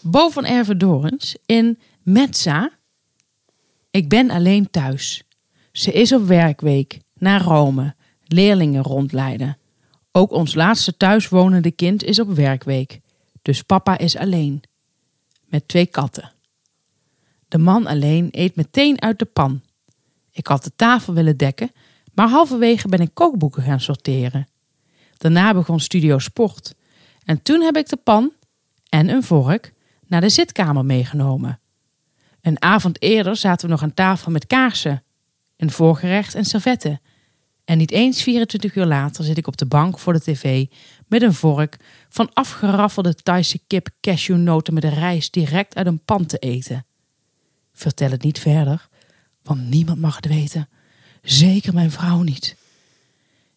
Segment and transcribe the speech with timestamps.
[0.00, 2.70] Bo van Ervedorens in Metza.
[3.90, 5.22] Ik ben alleen thuis.
[5.72, 7.94] Ze is op werkweek naar Rome,
[8.26, 9.58] leerlingen rondleiden.
[10.12, 13.00] Ook ons laatste thuiswonende kind is op werkweek,
[13.42, 14.62] dus papa is alleen.
[15.44, 16.32] Met twee katten.
[17.48, 19.60] De man alleen eet meteen uit de pan.
[20.32, 21.72] Ik had de tafel willen dekken,
[22.14, 24.48] maar halverwege ben ik kookboeken gaan sorteren.
[25.18, 26.74] Daarna begon Studio Sport.
[27.24, 28.32] En toen heb ik de pan
[28.88, 29.72] en een vork
[30.08, 31.60] naar de zitkamer meegenomen.
[32.40, 35.02] Een avond eerder zaten we nog aan tafel met kaarsen,
[35.56, 37.00] een voorgerecht en servetten.
[37.64, 40.66] En niet eens 24 uur later zit ik op de bank voor de tv
[41.06, 41.76] met een vork
[42.08, 46.86] van afgeraffelde Thaise kip cashewnoten met rijst direct uit een pan te eten.
[47.72, 48.88] Vertel het niet verder,
[49.42, 50.68] want niemand mag het weten.
[51.22, 52.56] Zeker mijn vrouw niet.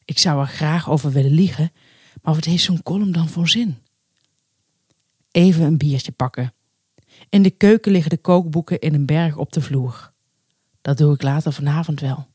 [0.06, 1.72] Ik zou er graag over willen liegen,
[2.22, 3.78] maar wat heeft zo'n column dan voor zin?
[5.32, 6.54] Even een biertje pakken.
[7.30, 10.12] In de keuken liggen de kookboeken in een berg op de vloer.
[10.82, 12.28] Dat doe ik later vanavond wel.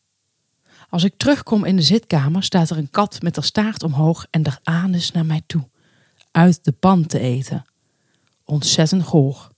[0.89, 4.47] Als ik terugkom in de zitkamer, staat er een kat met haar staart omhoog en
[4.47, 5.69] haar anus naar mij toe,
[6.31, 7.67] uit de pan te eten.
[8.45, 9.51] Ontzettend goor.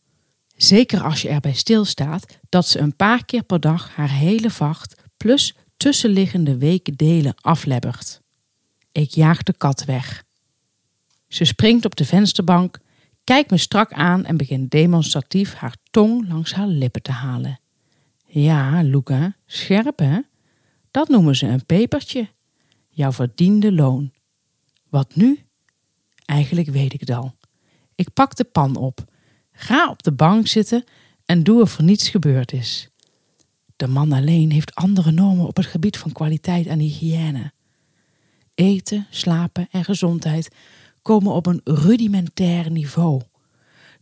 [0.56, 4.94] Zeker als je erbij stilstaat dat ze een paar keer per dag haar hele vacht
[5.16, 8.20] plus tussenliggende weken delen aflebbert.
[8.92, 10.24] Ik jaag de kat weg.
[11.28, 12.78] Ze springt op de vensterbank,
[13.28, 17.60] kijkt me strak aan en begint demonstratief haar tong langs haar lippen te halen.
[18.26, 20.18] Ja, Luca, scherp hè?
[20.90, 22.28] Dat noemen ze een pepertje.
[22.90, 24.10] Jouw verdiende loon.
[24.88, 25.42] Wat nu?
[26.24, 27.34] Eigenlijk weet ik het al.
[27.94, 29.04] Ik pak de pan op,
[29.52, 30.84] ga op de bank zitten
[31.24, 32.88] en doe of er niets gebeurd is.
[33.76, 37.52] De man alleen heeft andere normen op het gebied van kwaliteit en hygiëne.
[38.54, 40.50] Eten, slapen en gezondheid
[41.08, 43.20] komen op een rudimentair niveau.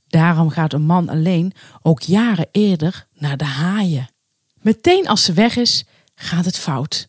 [0.09, 4.09] Daarom gaat een man alleen ook jaren eerder naar de haaien.
[4.61, 5.85] Meteen als ze weg is,
[6.15, 7.09] gaat het fout.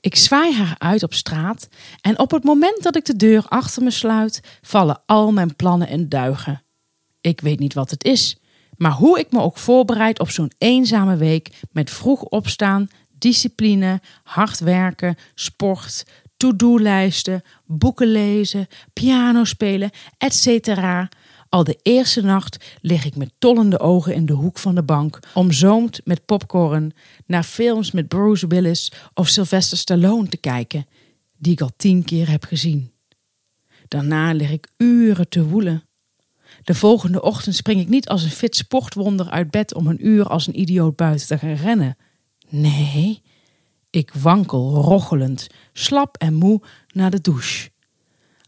[0.00, 1.68] Ik zwaai haar uit op straat
[2.00, 5.88] en op het moment dat ik de deur achter me sluit, vallen al mijn plannen
[5.88, 6.62] in duigen.
[7.20, 8.36] Ik weet niet wat het is,
[8.76, 12.88] maar hoe ik me ook voorbereid op zo'n eenzame week met vroeg opstaan,
[13.18, 16.04] discipline, hard werken, sport,
[16.36, 20.68] to-do-lijsten, boeken lezen, piano spelen, etc.
[21.48, 25.18] Al de eerste nacht lig ik met tollende ogen in de hoek van de bank,
[25.34, 26.94] omzoomd met popcorn,
[27.26, 30.86] naar films met Bruce Willis of Sylvester Stallone te kijken,
[31.36, 32.90] die ik al tien keer heb gezien.
[33.88, 35.84] Daarna lig ik uren te woelen.
[36.64, 40.26] De volgende ochtend spring ik niet als een fit sportwonder uit bed om een uur
[40.28, 41.96] als een idioot buiten te gaan rennen.
[42.48, 43.22] Nee,
[43.96, 46.60] ik wankel rochelend, slap en moe
[46.92, 47.70] naar de douche.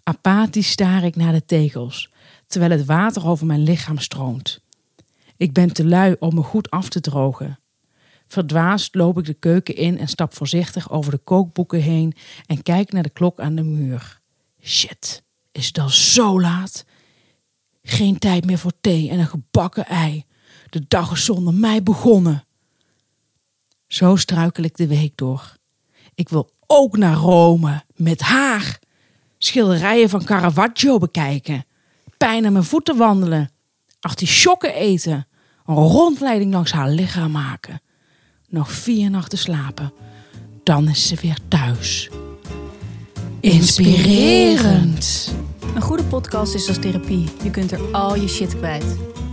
[0.02, 2.10] Apathisch staar ik naar de tegels,
[2.46, 4.60] terwijl het water over mijn lichaam stroomt.
[5.36, 7.58] Ik ben te lui om me goed af te drogen.
[8.26, 12.14] Verdwaasd loop ik de keuken in en stap voorzichtig over de kookboeken heen
[12.46, 14.20] en kijk naar de klok aan de muur.
[14.62, 15.22] Shit,
[15.52, 16.84] is het al zo laat?
[17.82, 20.24] Geen tijd meer voor thee en een gebakken ei.
[20.70, 22.42] De dag is zonder mij begonnen.
[23.88, 25.56] Zo struikel ik de week door.
[26.14, 28.78] Ik wil ook naar Rome met haar.
[29.38, 31.64] Schilderijen van Caravaggio bekijken.
[32.16, 33.50] Pijn aan mijn voeten wandelen.
[34.00, 35.26] Artisjokken eten.
[35.66, 37.80] Een rondleiding langs haar lichaam maken.
[38.48, 39.92] Nog vier nachten slapen.
[40.62, 42.10] Dan is ze weer thuis.
[43.40, 45.34] Inspirerend.
[45.78, 47.28] Een goede podcast is als therapie.
[47.42, 48.84] Je kunt er al je shit kwijt.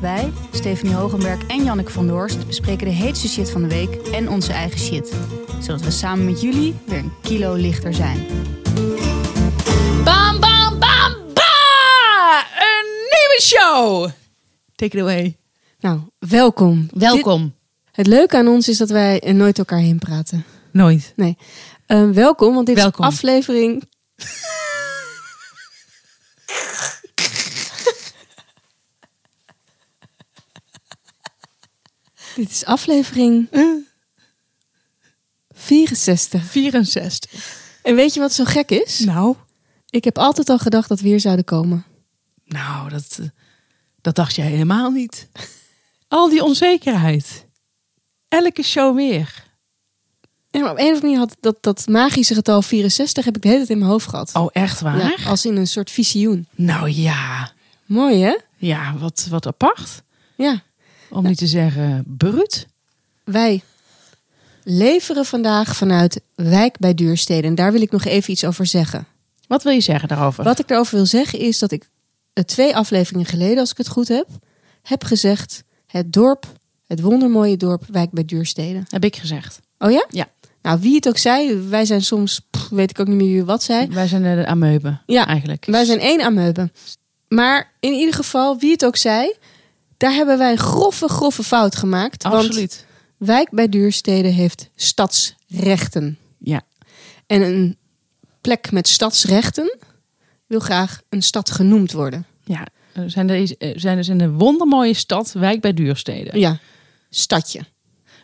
[0.01, 4.29] Wij, Stephanie Hogenberg en Janneke van Doorst, bespreken de heetste shit van de week en
[4.29, 5.13] onze eigen shit.
[5.61, 8.25] Zodat we samen met jullie weer een kilo lichter zijn.
[10.03, 12.43] Bam, bam, bam, bam!
[12.59, 14.09] Een nieuwe show!
[14.75, 15.35] Take it away.
[15.79, 16.89] Nou, welkom.
[16.93, 17.41] Welkom.
[17.41, 17.51] Dit-
[17.91, 20.45] het leuke aan ons is dat wij nooit elkaar heen praten.
[20.71, 21.13] Nooit.
[21.15, 21.37] Nee.
[21.85, 23.05] Eh, welkom, want dit Welkom.
[23.07, 23.83] is aflevering...
[32.35, 33.47] dit is aflevering
[35.53, 36.43] 64.
[36.43, 37.31] 64.
[37.83, 38.99] En weet je wat zo gek is?
[38.99, 39.35] Nou,
[39.89, 41.85] Ik heb altijd al gedacht dat we hier zouden komen.
[42.45, 43.25] nou, dat, eh,
[44.01, 45.27] dat dacht jij helemaal niet.
[46.07, 47.45] Al die onzekerheid.
[48.27, 49.43] Elke show weer.
[50.51, 53.47] Maar op een of andere manier had dat, dat magische getal 64 heb ik de
[53.47, 54.31] hele tijd in mijn hoofd gehad.
[54.33, 54.97] Oh, echt waar?
[54.97, 56.47] Ja, als in een soort visioen.
[56.55, 57.51] Nou ja.
[57.85, 58.37] Mooi hè?
[58.57, 60.01] Ja, wat, wat apart.
[60.35, 60.61] Ja.
[61.09, 62.67] Om niet te zeggen bruut.
[63.23, 63.63] Wij
[64.63, 67.47] leveren vandaag vanuit Wijk bij Duurstede.
[67.47, 69.05] En daar wil ik nog even iets over zeggen.
[69.47, 70.43] Wat wil je zeggen daarover?
[70.43, 71.89] Wat ik daarover wil zeggen is dat ik
[72.45, 74.27] twee afleveringen geleden, als ik het goed heb,
[74.81, 76.45] heb gezegd het dorp,
[76.87, 78.83] het wondermooie dorp Wijk bij Duurstede.
[78.89, 79.59] Heb ik gezegd.
[79.79, 80.05] Oh ja?
[80.09, 80.27] Ja.
[80.61, 83.43] Nou, wie het ook zei, wij zijn soms, pff, weet ik ook niet meer wie
[83.43, 83.87] wat zei.
[83.87, 85.01] Wij zijn de ameuben.
[85.05, 85.65] Ja, eigenlijk.
[85.65, 86.71] Wij zijn één ameuben.
[87.27, 89.33] Maar in ieder geval, wie het ook zei,
[89.97, 92.23] daar hebben wij een grove, grove fout gemaakt.
[92.23, 92.85] Want Absoluut.
[93.17, 96.17] Wijk bij Duurstede heeft stadsrechten.
[96.37, 96.61] Ja.
[97.25, 97.77] En een
[98.41, 99.77] plek met stadsrechten
[100.47, 102.25] wil graag een stad genoemd worden.
[102.43, 102.67] Ja.
[102.93, 106.39] We zijn, deze, we zijn dus in een wondermooie stad, Wijk bij Duurstede.
[106.39, 106.59] Ja,
[107.09, 107.59] stadje.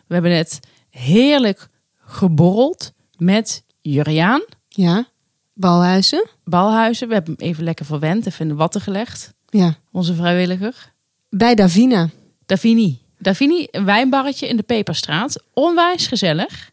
[0.06, 0.58] We hebben net
[0.90, 1.68] heerlijk
[2.06, 5.06] geborreld met Juriaan, Ja,
[5.52, 6.28] Balhuizen.
[6.44, 7.08] Balhuizen.
[7.08, 9.32] We hebben hem even lekker verwend, even in de watten gelegd.
[9.50, 10.91] Ja, Onze vrijwilliger.
[11.34, 12.08] Bij Davina.
[12.46, 12.98] Davini.
[13.18, 15.42] Davini, een wijnbarretje in de Peperstraat.
[15.52, 16.70] Onwijs gezellig.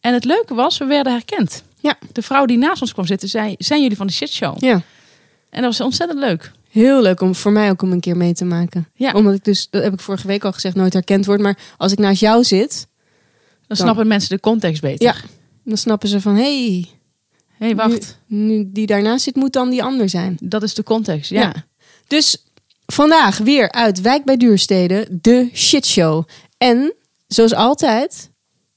[0.00, 1.62] En het leuke was, we werden herkend.
[1.80, 1.98] Ja.
[2.12, 4.62] De vrouw die naast ons kwam zitten zei, zijn jullie van de shitshow?
[4.62, 4.82] Ja,
[5.50, 6.52] En dat was ontzettend leuk.
[6.70, 8.88] heel leuk om voor mij ook om een keer mee te maken.
[8.94, 9.12] Ja.
[9.12, 11.40] Omdat ik dus, dat heb ik vorige week al gezegd, nooit herkend word.
[11.40, 12.86] Maar als ik naast jou zit,
[13.66, 15.06] Dan snappen mensen de context beter.
[15.06, 15.14] Ja.
[15.64, 16.88] dan snappen ze van, hé, hey,
[17.56, 18.18] Hé, hey, wacht.
[18.26, 20.36] Nu, nu die daarnaast zit, moet dan die ander zijn.
[20.40, 21.40] Dat is de context, ja.
[21.40, 21.52] Ja.
[22.06, 22.36] Dus
[22.92, 26.24] vandaag weer uit Wijk bij Duurstede, de shitshow.
[26.58, 26.92] En
[27.26, 28.30] zoals altijd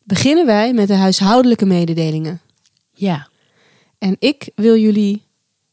[0.03, 2.41] beginnen wij met de huishoudelijke mededelingen.
[2.93, 3.27] Ja.
[3.97, 5.23] En ik wil jullie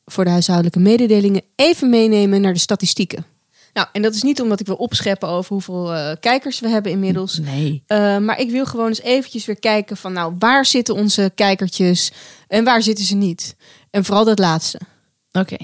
[0.04, 3.24] voor de huishoudelijke mededelingen even meenemen naar de statistieken.
[3.72, 6.92] Nou, en dat is niet omdat ik wil opscheppen over hoeveel eh, kijkers we hebben
[6.92, 7.38] inmiddels.
[7.38, 7.82] Nee.
[7.88, 12.12] Uh, maar ik wil gewoon eens eventjes weer kijken van nou, waar zitten onze kijkertjes
[12.48, 13.56] en waar zitten ze niet?
[13.90, 14.80] En vooral dat laatste.
[15.32, 15.56] Oké.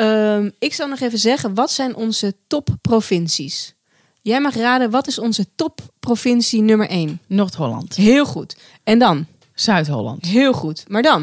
[0.00, 3.74] Um, ik zal nog even zeggen, wat zijn onze topprovincies?
[4.22, 7.20] Jij mag raden, wat is onze topprovincie nummer 1?
[7.26, 7.94] Noord-Holland.
[7.94, 8.56] Heel goed.
[8.84, 9.26] En dan?
[9.54, 10.24] Zuid-Holland.
[10.24, 10.84] Heel goed.
[10.88, 11.22] Maar dan?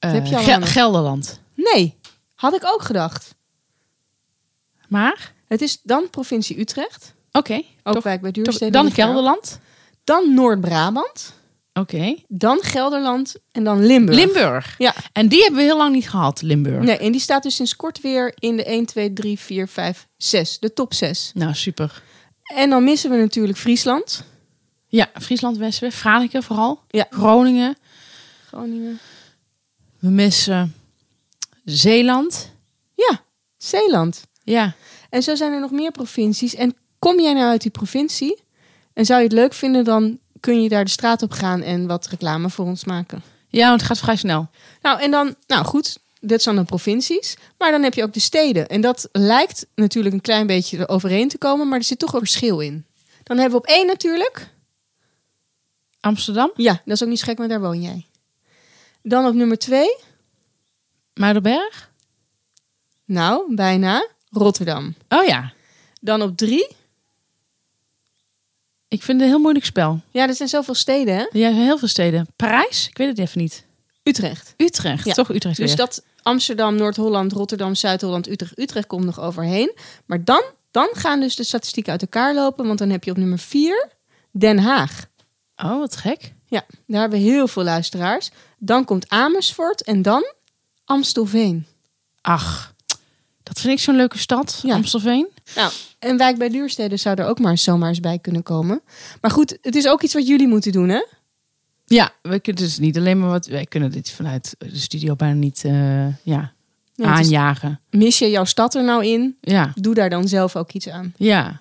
[0.00, 1.38] Uh, heb je al Gel- Gelderland.
[1.54, 1.94] Nee,
[2.34, 3.34] had ik ook gedacht.
[4.88, 5.32] Maar?
[5.46, 7.12] Het is dan provincie Utrecht.
[7.32, 7.62] Oké.
[7.82, 8.70] Ook wijk bij Duurstede.
[8.70, 8.90] Dan.
[8.92, 9.58] Gelderland.
[10.04, 11.32] Dan Noord-Brabant.
[11.74, 12.16] Oké.
[12.28, 13.34] Dan Gelderland.
[13.52, 14.18] En dan Limburg.
[14.18, 14.74] Limburg.
[14.78, 14.94] Ja.
[15.12, 16.84] En die hebben we heel lang niet gehad, Limburg.
[16.84, 20.06] Nee, en die staat dus sinds kort weer in de 1, 2, 3, 4, 5,
[20.16, 20.58] 6.
[20.58, 21.30] De top 6.
[21.34, 22.02] Nou, super.
[22.54, 24.24] En dan missen we natuurlijk Friesland.
[24.88, 26.80] Ja, Friesland, Westen, Franeker vooral.
[26.88, 27.06] Ja.
[27.10, 27.76] Groningen.
[28.46, 29.00] Groningen.
[29.98, 30.74] We missen
[31.64, 32.50] Zeeland.
[32.94, 33.20] Ja,
[33.56, 34.24] Zeeland.
[34.44, 34.74] Ja.
[35.10, 36.54] En zo zijn er nog meer provincies.
[36.54, 38.42] En kom jij nou uit die provincie
[38.92, 41.86] en zou je het leuk vinden, dan kun je daar de straat op gaan en
[41.86, 43.22] wat reclame voor ons maken.
[43.48, 44.48] Ja, want het gaat vrij snel.
[44.82, 47.36] Nou, en dan, nou goed, dat zijn de provincies.
[47.58, 48.68] Maar dan heb je ook de steden.
[48.68, 52.18] En dat lijkt natuurlijk een klein beetje overeen te komen, maar er zit toch een
[52.18, 52.84] verschil in.
[53.22, 54.48] Dan hebben we op één natuurlijk.
[56.00, 58.06] Amsterdam, Ja, dat is ook niet zo gek, maar daar woon jij.
[59.02, 59.96] Dan op nummer twee.
[61.14, 61.90] Muidenberg.
[63.04, 64.06] Nou, bijna.
[64.30, 64.94] Rotterdam.
[65.08, 65.52] Oh ja.
[66.00, 66.76] Dan op drie.
[68.92, 70.00] Ik vind het een heel moeilijk spel.
[70.10, 71.20] Ja, er zijn zoveel steden, hè?
[71.20, 72.26] Er zijn heel veel steden.
[72.36, 72.88] Parijs?
[72.88, 73.64] Ik weet het even niet.
[74.02, 74.54] Utrecht.
[74.56, 75.04] Utrecht.
[75.04, 75.12] Ja.
[75.14, 75.76] Toch Utrecht Dus weer.
[75.76, 78.58] dat Amsterdam, Noord-Holland, Rotterdam, Zuid-Holland, Utrecht.
[78.58, 79.72] Utrecht komt nog overheen.
[80.06, 82.66] Maar dan, dan gaan dus de statistieken uit elkaar lopen.
[82.66, 83.88] Want dan heb je op nummer vier
[84.30, 85.06] Den Haag.
[85.56, 86.32] Oh, wat gek.
[86.46, 88.30] Ja, daar hebben we heel veel luisteraars.
[88.58, 90.24] Dan komt Amersfoort en dan
[90.84, 91.66] Amstelveen.
[92.20, 92.72] Ach,
[93.42, 94.60] dat vind ik zo'n leuke stad.
[94.62, 94.74] Ja.
[94.74, 95.26] Amstelveen.
[95.54, 98.80] Nou, en Wijk bij Duurstede zou er ook maar zomaar eens bij kunnen komen.
[99.20, 101.04] Maar goed, het is ook iets wat jullie moeten doen, hè?
[101.86, 103.46] Ja, we kunnen dus niet alleen maar wat.
[103.46, 106.52] Wij kunnen dit vanuit de studio bijna niet eh, ja, Ja,
[106.94, 107.80] het is- aanjagen.
[107.90, 109.36] mis je jouw stad er nou in?
[109.40, 111.14] Ja, Doe daar dan zelf ook iets aan.
[111.16, 111.60] ja.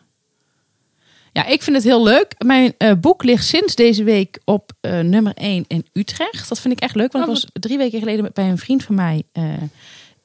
[1.34, 2.34] Ja, ik vind het heel leuk.
[2.38, 6.50] Mijn eh, boek ligt sinds deze week op eh, nummer 1 in Utrecht.
[6.50, 8.84] Dat vind ik echt leuk, want Oh, ik was drie weken geleden bij een vriend
[8.84, 9.24] van mij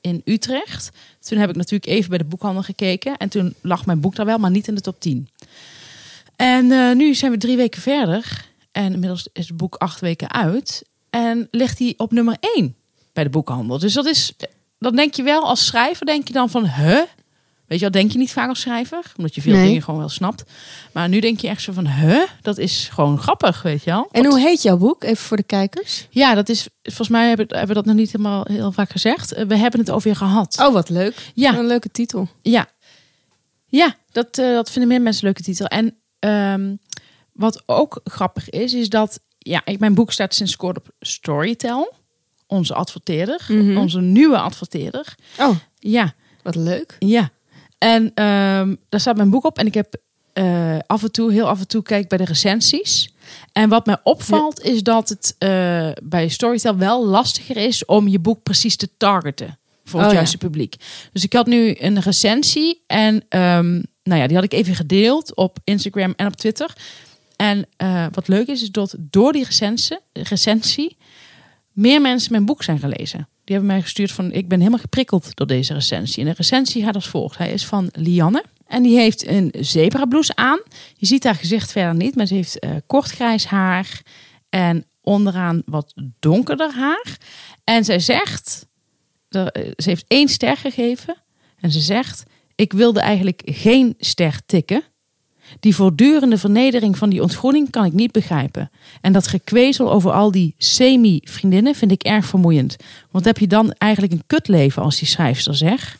[0.07, 0.91] in Utrecht.
[1.21, 3.17] Toen heb ik natuurlijk even bij de boekhandel gekeken.
[3.17, 5.29] En toen lag mijn boek daar wel, maar niet in de top 10.
[6.37, 8.45] En eh, nu zijn we drie weken verder.
[8.73, 10.85] En inmiddels is het boek acht weken uit.
[11.11, 12.75] En ligt hij op nummer 1
[13.13, 13.79] bij de boekhandel.
[13.79, 14.33] Dus dat is,
[14.79, 17.03] dan denk je wel als schrijver, denk je dan van, huh?
[17.66, 19.66] Weet je wel, denk je niet vaak als schrijver, omdat je veel Nee.
[19.66, 20.44] dingen gewoon wel snapt.
[20.92, 22.23] Maar nu denk je echt zo van, huh?
[22.42, 24.08] Dat is gewoon grappig, weet je wel.
[24.11, 25.04] En hoe heet jouw boek?
[25.04, 26.06] Even voor de kijkers.
[26.11, 29.32] Ja, dat is, volgens mij hebben, hebben we dat nog niet helemaal heel vaak gezegd.
[29.32, 30.56] Eh, We hebben het over je gehad.
[30.61, 31.30] Oh, wat leuk.
[31.35, 31.54] Ja.
[31.58, 32.28] Een leuke titel.
[32.42, 32.66] Ja,
[33.68, 35.66] ja dat, eh, dat vinden meer mensen een leuke titel.
[35.66, 36.75] En ehm,
[37.32, 41.94] wat ook grappig is, is dat ja, ik, mijn boek staat sinds kort op Storytel.
[42.46, 43.76] Onze adverteerder, Mhm.
[43.76, 45.14] onze nieuwe adverteerder.
[45.38, 46.96] Oh, Ja, wat leuk.
[46.99, 47.30] ja.
[47.78, 49.59] En ehm, daar staat mijn boek op.
[49.59, 49.97] En ik heb
[50.33, 53.14] eh, af en toe, heel af en toe, kijk bij de recensies.
[53.52, 58.18] En wat mij opvalt, is dat het eh, bij Storytel wel lastiger is om je
[58.18, 60.18] boek precies te targeten voor het Oh, ja.
[60.18, 60.76] juiste publiek.
[61.12, 65.35] Dus ik had nu een recensie en ehm, nou ja, die had ik even gedeeld
[65.35, 66.73] op Instagram en op Twitter.
[67.37, 70.97] En eh, wat leuk is, is dat door die recensie, recensie
[71.73, 73.28] meer mensen mijn boek zijn gelezen.
[73.47, 76.23] Die hebben mij gestuurd van, ik ben helemaal geprikkeld door deze recensie.
[76.25, 77.38] En de recensie gaat als volgt.
[77.38, 78.45] Hij is van Lianne.
[78.67, 80.61] En die heeft een zebrablouse aan.
[80.97, 84.03] Je ziet haar gezicht verder niet, maar ze heeft uh, kort grijs haar.
[84.49, 87.19] En onderaan wat donkerder haar.
[87.65, 88.67] En zij zegt,
[89.29, 91.17] eh, ze heeft één ster gegeven.
[91.61, 92.23] En ze zegt,
[92.55, 94.83] ik wilde eigenlijk geen ster tikken.
[95.61, 98.71] Die voortdurende vernedering van die ontgroening kan ik niet begrijpen.
[99.00, 102.76] En dat gekwezel over al die semi-vriendinnen vind ik erg vermoeiend.
[103.11, 105.99] Want heb je dan eigenlijk een kutleven als die schrijfster zegt?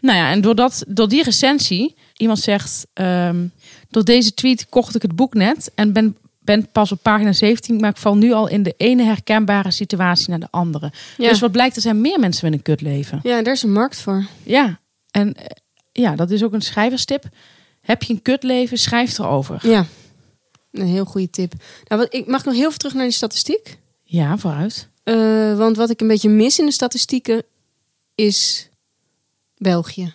[0.00, 3.46] Nou ja, en doordat, door die recensie, iemand zegt, ehm,
[3.90, 7.80] door deze tweet kocht ik het boek net en ben, ben pas op pagina 17,
[7.80, 10.92] maar ik val nu al in de ene herkenbare situatie naar de andere.
[11.16, 11.28] Ja.
[11.28, 13.20] Dus wat blijkt, er zijn meer mensen met een kutleven.
[13.22, 14.26] Ja, daar is een markt voor.
[14.42, 14.78] Ja,
[15.10, 15.44] en eh,
[15.92, 17.24] ja, dat is ook een schrijverstip.
[17.90, 19.68] Heb je een kutleven, schrijf erover.
[19.68, 19.86] Ja,
[20.72, 21.52] een heel goede tip.
[21.88, 23.78] Nou, wat, ik mag nog heel veel terug naar die statistiek.
[24.04, 24.88] Ja, vooruit.
[25.02, 27.42] Eh, want wat ik een beetje mis in de statistieken
[28.14, 28.68] is
[29.56, 30.12] België.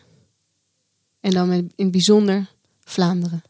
[1.20, 2.46] En dan met- in het bijzonder
[2.84, 3.44] Vlaanderen.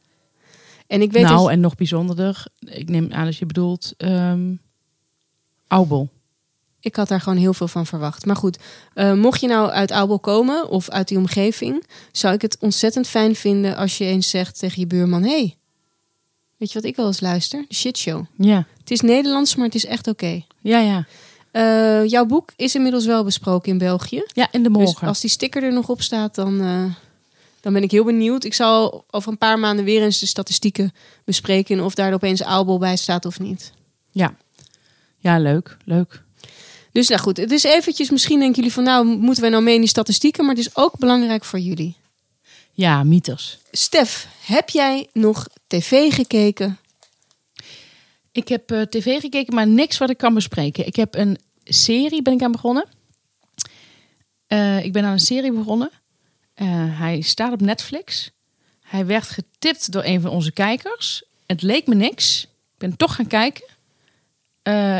[0.87, 4.53] En ik weet nou, dat- en nog bijzonderder, ik neem aan dat je bedoelt ehm
[5.67, 6.09] Aubel.
[6.85, 8.25] Ik had daar gewoon heel veel van verwacht.
[8.25, 8.57] Maar goed,
[8.93, 13.07] eh, mocht je nou uit Aubel komen of uit die omgeving, zou ik het ontzettend
[13.07, 15.55] fijn vinden als je eens zegt tegen je buurman: hey,
[16.57, 17.65] weet je wat ik wel eens luister?
[17.67, 18.25] De shitshow.
[18.37, 20.43] Ja, Het is Nederlands, maar het is echt oké.
[20.61, 21.05] ja, ja.
[21.51, 24.23] Eh, jouw boek is inmiddels wel besproken in België.
[24.33, 25.07] Ja, in de Dus morgen.
[25.07, 26.83] als die sticker er nog op staat, dan, eh,
[27.61, 28.43] dan ben ik heel benieuwd.
[28.43, 31.77] Ik zal over een paar maanden weer eens de statistieken bespreken.
[31.77, 33.71] En of daar opeens Aalbol bij staat of niet.
[34.11, 34.35] Ja.
[35.19, 36.23] ja, leuk, leuk.
[36.95, 39.73] Dus nou goed, het is eventjes, misschien denken jullie van nou, moeten wij nou mee
[39.73, 40.45] in die statistieken?
[40.45, 41.95] Maar het is ook belangrijk voor jullie.
[42.71, 43.57] Ja, mieters.
[43.71, 46.77] Stef, heb jij nog tv gekeken?
[48.31, 50.85] Ik heb eh, tv gekeken, maar niks wat ik kan bespreken.
[50.87, 52.85] Ik heb een serie, ben ik aan begonnen.
[54.47, 55.91] Eh, ik ben aan een serie begonnen.
[56.53, 56.67] Eh,
[56.99, 58.29] hij staat op Netflix.
[58.81, 61.23] Hij werd getipt door een van onze kijkers.
[61.45, 62.43] Het leek me niks.
[62.43, 63.63] Ik ben toch gaan kijken.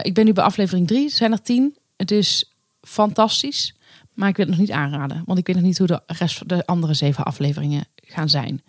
[0.02, 1.06] Ik ben nu bij aflevering 3.
[1.06, 1.76] Er zijn er 10.
[1.96, 3.74] Het is fantastisch.
[4.14, 5.24] Maar ik wil het nog niet aanraden.
[5.26, 8.62] Want ik weet nog niet hoe de rest van de andere zeven afleveringen gaan zijn.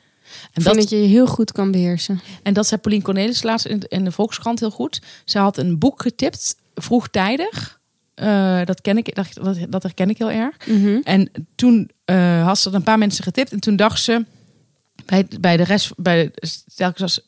[0.52, 2.21] En vind dat je je heel goed kan beheersen.
[2.42, 5.02] en dat zei Pauline Cornelis laatst in, in de Volkskrant heel goed.
[5.25, 7.80] Ze had een boek getipt, vroegtijdig.
[8.14, 10.56] Eh, dat, ken ik, dat, dat, dat herken ik heel erg.
[11.04, 13.52] En toen eh, had ze er een paar mensen getipt.
[13.52, 14.25] En toen dacht ze,
[15.04, 16.30] bij, bij de rest, bij,
[16.75, 17.21] telkens als,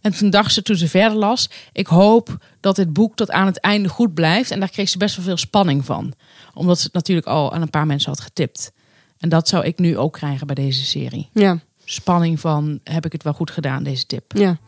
[0.00, 3.46] en toen dacht ze, toen ze verder las, ik hoop dat dit boek tot aan
[3.46, 4.50] het einde goed blijft.
[4.50, 6.12] En daar kreeg ze best wel veel spanning van.
[6.54, 8.72] Omdat ze het natuurlijk al aan een paar mensen had getipt.
[9.18, 11.28] En dat zou ik nu ook krijgen bij deze serie.
[11.32, 14.32] Ja, Spanning van, heb ik het wel goed gedaan, deze tip?
[14.34, 14.58] ja.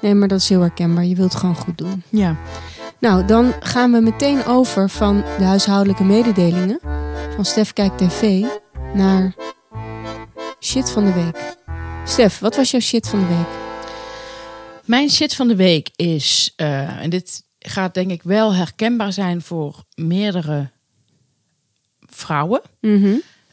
[0.00, 1.04] Nee, maar dat is heel herkenbaar.
[1.04, 2.02] Je wilt het gewoon goed doen.
[2.08, 2.36] Ja.
[2.98, 6.78] Nou, dan gaan we meteen over van de huishoudelijke mededelingen
[7.34, 8.44] van Stef Kijk TV
[8.94, 9.34] naar
[10.60, 11.56] shit van de week.
[12.04, 13.61] Stef, wat was jouw shit van de week?
[14.92, 19.42] Mijn shit van de week is, eh, en dit gaat denk ik wel herkenbaar zijn
[19.42, 20.70] voor meerdere
[22.00, 22.60] vrouwen.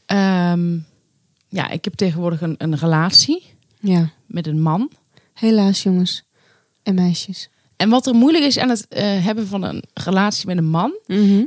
[0.06, 0.78] Ehm,
[1.50, 3.44] ja, ik heb tegenwoordig een, een relatie
[3.80, 4.90] Ja, met een man.
[5.34, 6.24] helaas jongens
[6.84, 7.50] en meisjes.
[7.76, 10.94] En wat er moeilijk is aan het eh, hebben van een relatie met een man,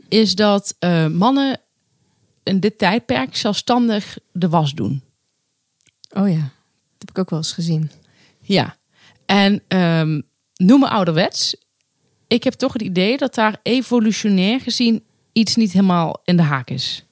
[0.08, 1.60] is dat eh, mannen
[2.42, 5.02] in dit tijdperk zelfstandig de was doen.
[6.10, 7.90] Oh ja, dat heb ik ook wel eens gezien.
[8.40, 8.76] Ja,
[9.32, 10.20] en ehm
[10.56, 11.56] noem me ouderwets.
[12.26, 16.70] Ik heb toch het idee dat daar evolutionair gezien iets niet helemaal in de haak
[16.70, 17.04] is.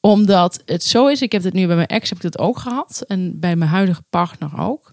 [0.00, 2.58] Omdat het zo is, ik heb het nu bij mijn ex heb ik dat ook
[2.58, 3.04] gehad.
[3.06, 4.92] En bij mijn huidige partner ook.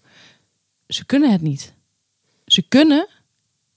[0.88, 1.74] Ze kunnen het niet.
[2.46, 3.08] Ze kunnen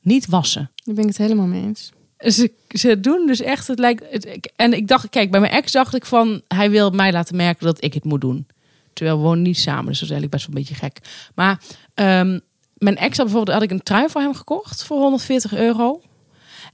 [0.00, 0.70] niet wassen.
[0.84, 1.92] Daar ben ik het helemaal mee eens.
[2.18, 4.04] Ze, ze doen dus echt, het lijkt.
[4.10, 7.37] Het, en ik dacht, kijk, bij mijn ex dacht ik van, hij wil mij laten
[7.37, 8.46] merken dat ik het moet doen.
[8.92, 10.99] Terwijl we wonen niet samen, dus dat is eigenlijk best wel een beetje gek.
[11.34, 11.60] Maar
[11.94, 12.38] ehm,
[12.80, 16.00] mijn ex had bijvoorbeeld, had ik een trui voor hem gekocht voor 140 euro.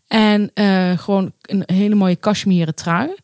[0.07, 3.15] En eh, gewoon een hele mooie cashmere trui.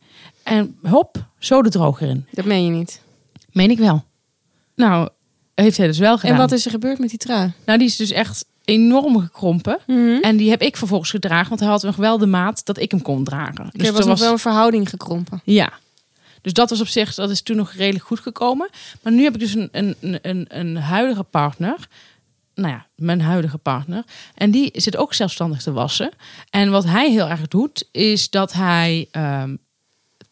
[0.42, 2.26] En hop, zo de droger in.
[2.30, 3.00] Dat meen je niet.
[3.52, 4.04] Meen ik wel.
[4.74, 5.08] Nou,
[5.54, 6.34] heeft hij dus wel gedaan.
[6.34, 7.52] En wat is er gebeurd met die trui?
[7.64, 9.78] Nou, die is dus echt enorm gekrompen.
[10.22, 12.90] En die heb ik vervolgens gedragen, want hij had nog wel de maat dat ik
[12.90, 13.70] hem kon dragen.
[13.72, 15.40] Dus er was nog wel een verhouding gekrompen.
[15.44, 15.72] Ja.
[16.40, 18.70] Dus dat was op zich, dat is toen nog redelijk goed gekomen.
[19.02, 21.88] Maar nu heb ik dus een, een, een, een huidige partner.
[22.54, 24.04] Nou ja, mijn huidige partner.
[24.34, 26.10] En die zit ook zelfstandig te wassen.
[26.50, 29.56] En wat hij heel erg doet, is dat hij ehm,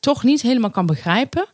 [0.01, 1.47] toch niet helemaal kan begrijpen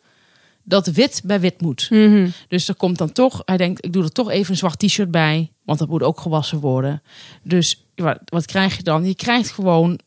[0.68, 1.86] dat wit bij wit moet.
[1.90, 2.28] Mhm.
[2.48, 5.10] Dus er komt dan toch, hij denkt, ik doe er toch even een zwart t-shirt
[5.10, 7.02] bij, want dat moet ook gewassen worden.
[7.42, 9.04] Dus wat, wat krijg je dan?
[9.04, 9.98] Je krijgt gewoon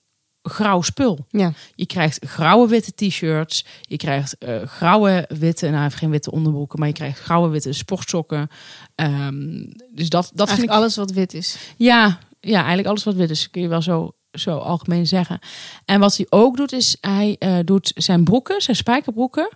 [0.43, 1.25] grauw spul.
[1.29, 1.53] Ja.
[1.75, 6.31] Je krijgt grauwe witte t-shirts, je krijgt eh, grauwe witte, nou hij heeft geen witte
[6.31, 8.49] onderbroeken, maar je krijgt grauwe witte sportsokken.
[8.95, 11.57] Ehm, dus dat, dat vind Eigenlijk ik alles wat wit is.
[11.77, 15.39] ja, ja, eigenlijk alles wat wit is, kun je wel zo, zo algemeen zeggen.
[15.85, 19.49] En wat hij ook doet, is hij eh, doet zijn broeken, zijn spijkerbroeken,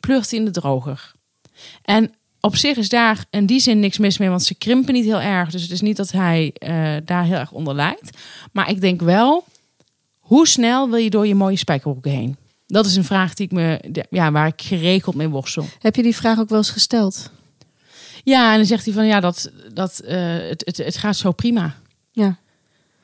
[0.00, 1.12] pleurt hij in de droger.
[1.82, 5.04] En op zich is daar in die zin niks mis mee, want ze krimpen niet
[5.04, 5.50] heel erg.
[5.50, 8.18] Dus het is niet dat hij eh, daar heel erg onder lijdt.
[8.52, 9.44] Maar ik denk wel,
[10.24, 12.36] hoe snel wil je door je mooie spijkerbroeken heen?
[12.66, 15.66] Dat is een vraag die ik me, ja, waar ik geregeld mee worstel.
[15.80, 17.30] Heb je die vraag ook wel eens gesteld?
[18.24, 21.32] Ja, en dan zegt hij van ja, dat, dat, eh, het, het, het gaat zo
[21.32, 21.74] prima.
[22.12, 22.36] Ja,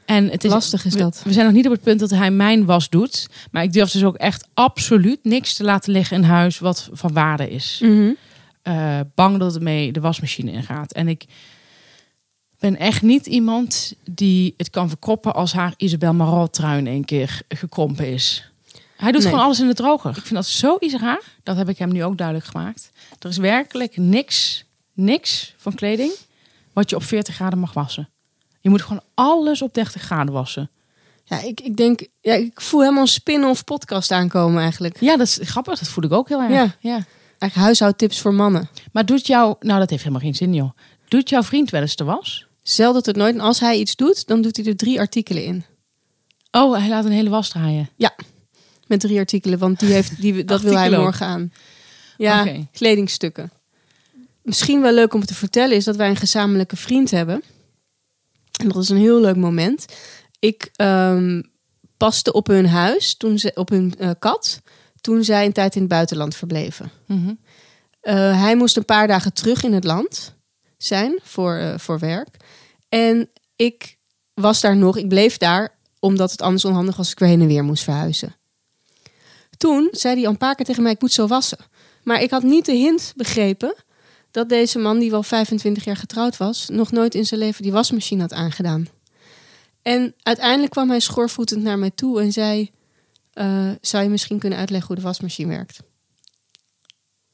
[0.04, 1.22] En het is lastig is dat.
[1.24, 3.28] We zijn nog niet op het punt dat hij mijn was doet.
[3.50, 7.12] Maar ik durf dus ook echt absoluut niks te laten liggen in huis wat van
[7.12, 7.78] waarde is.
[7.82, 8.10] Mhm.
[8.62, 10.92] Eh, bang dat het mee de wasmachine ingaat.
[10.92, 11.24] En ik
[12.60, 17.04] ben echt niet iemand die het kan verkroppen als haar Isabel Marot trui in één
[17.04, 18.44] keer gekrompen is.
[18.96, 19.30] Hij doet Nee.
[19.30, 20.10] gewoon alles in de droger.
[20.10, 21.22] Ik vind dat zoiets raar.
[21.42, 22.90] Dat heb ik hem nu ook duidelijk gemaakt.
[23.18, 26.12] Er is werkelijk niks, niks van kleding
[26.72, 28.08] wat je op 40 graden mag wassen.
[28.60, 30.70] Je moet gewoon alles op 30 graden wassen.
[31.24, 35.00] Ja, ik, ik denk, ja, ik voel helemaal een spin-off podcast aankomen eigenlijk.
[35.00, 35.78] Ja, dat is grappig.
[35.78, 36.50] Dat voel ik ook heel erg.
[36.52, 36.74] Ja.
[36.80, 37.04] ja.
[37.38, 38.68] Eigenlijk huishoudtips voor mannen.
[38.92, 39.54] Maar doet jou...
[39.60, 40.70] Nou, dat heeft helemaal geen zin, joh.
[41.08, 42.46] Doet jouw vriend wel eens de was?
[42.70, 43.34] Zelden tot nooit.
[43.34, 45.64] En als hij iets doet, dan doet hij er drie artikelen in.
[46.50, 47.90] Oh, hij laat een hele was draaien.
[48.86, 51.52] Met drie artikelen, want die heeft, die, dat wil hij morgen aan.
[52.16, 53.50] Ja, kledingstukken.
[54.42, 57.42] Misschien wel leuk om te vertellen is dat wij een gezamenlijke vriend hebben.
[58.60, 59.86] En dat is een heel leuk moment.
[60.38, 61.42] Ik ehm,
[61.96, 64.60] paste op hun huis, toen ze, op hun eh, kat,
[65.00, 66.90] toen zij een tijd in het buitenland verbleven.
[67.06, 67.32] Mhm.
[68.00, 70.32] Eh, hij moest een paar dagen terug in het land
[70.78, 72.36] zijn voor, eh, voor werk.
[72.90, 73.96] En ik
[74.34, 77.40] was daar nog, ik bleef daar, omdat het anders onhandig was als ik weer heen
[77.40, 78.34] en weer moest verhuizen.
[79.56, 81.58] Toen zei hij al een paar keer tegen mij, ik moet zo wassen.
[82.02, 83.74] Maar ik had niet de hint begrepen
[84.30, 87.72] dat deze man, die wel 25 jaar getrouwd was, nog nooit in zijn leven die
[87.72, 88.88] wasmachine had aangedaan.
[89.82, 92.70] En uiteindelijk kwam hij schoorvoetend naar mij toe en zei,
[93.32, 95.80] eh, zou je misschien kunnen uitleggen hoe de wasmachine werkt?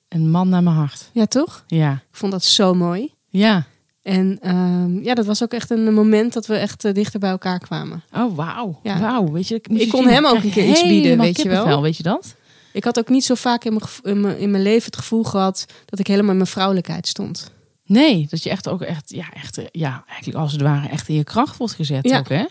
[0.09, 1.11] Een man naar mijn hart.
[1.13, 1.65] Ja, toch?
[1.67, 1.93] Ja.
[1.93, 3.13] Ik vond dat zo mooi.
[3.29, 3.67] Ja.
[4.07, 7.31] En ehm, ja, dat was ook echt een moment dat we echt eh, dichter bij
[7.31, 8.03] elkaar kwamen.
[8.15, 8.81] Oh, wauw.
[8.83, 9.01] Ja.
[9.01, 9.31] Wauw.
[9.33, 11.83] Weet je, Ik kon zien, hem ook een keer iets bieden, weet je wel.
[11.83, 12.35] Weet je dat?
[12.73, 15.23] Ik had ook niet zo vaak in mijn, in mijn, in mijn leven het gevoel
[15.23, 17.51] gehad dat ik helemaal in mijn vrouwelijkheid stond.
[17.87, 21.09] Nee, dat je echt ook echt, ja, echt, eh, ja, eigenlijk als het ware echt
[21.09, 22.19] in je kracht wordt gezet Ja.
[22.19, 22.45] ook, hè?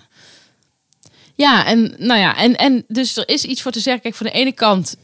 [1.35, 4.01] Ja, en nou ja, en, en dus er is iets voor te zeggen.
[4.01, 4.95] Kijk, van de ene kant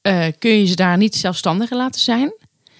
[0.00, 2.32] eh, kun je ze daar niet zelfstandig in laten zijn.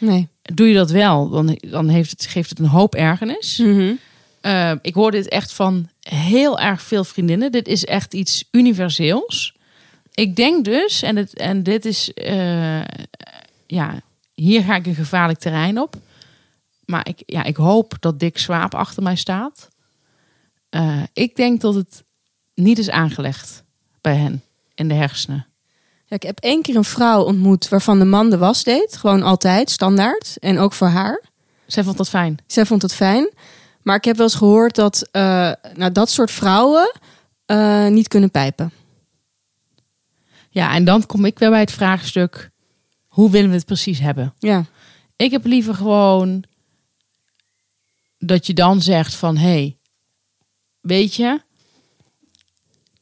[0.04, 0.28] Nee.
[0.42, 3.58] Doe je dat wel, dan, dan heeft het, geeft het een hoop ergernis.
[3.58, 3.92] Mhm.
[4.40, 7.52] Eh, ik hoor dit echt van heel erg veel vriendinnen.
[7.52, 9.54] Dit is echt iets universeels.
[10.14, 12.84] Ik denk dus, en, het, en dit is, eh,
[13.66, 14.02] ja,
[14.34, 15.96] hier ga ik een gevaarlijk terrein op.
[16.84, 19.68] Maar ik, ja, ik hoop dat Dick Swaap achter mij staat.
[20.68, 22.02] Eh, ik denk dat het
[22.54, 23.62] niet is aangelegd
[24.00, 24.42] bij hen
[24.74, 25.46] in de hersenen.
[26.14, 28.96] Ik heb één keer een vrouw ontmoet waarvan de man de was deed.
[28.96, 30.36] Gewoon altijd, standaard.
[30.38, 31.22] En ook voor haar.
[31.66, 32.38] Zij vond dat fijn.
[32.46, 33.30] Zij vond het fijn.
[33.82, 36.92] Maar ik heb wel eens gehoord dat eh, nou, dat soort vrouwen
[37.46, 38.72] eh, niet kunnen pijpen.
[40.50, 42.50] Ja, en dan kom ik weer bij het vraagstuk:
[43.06, 44.34] hoe willen we het precies hebben?
[44.38, 44.64] Ja,
[45.16, 46.44] Ik heb liever gewoon
[48.18, 49.76] dat je dan zegt van hé, hey,
[50.80, 51.40] weet je,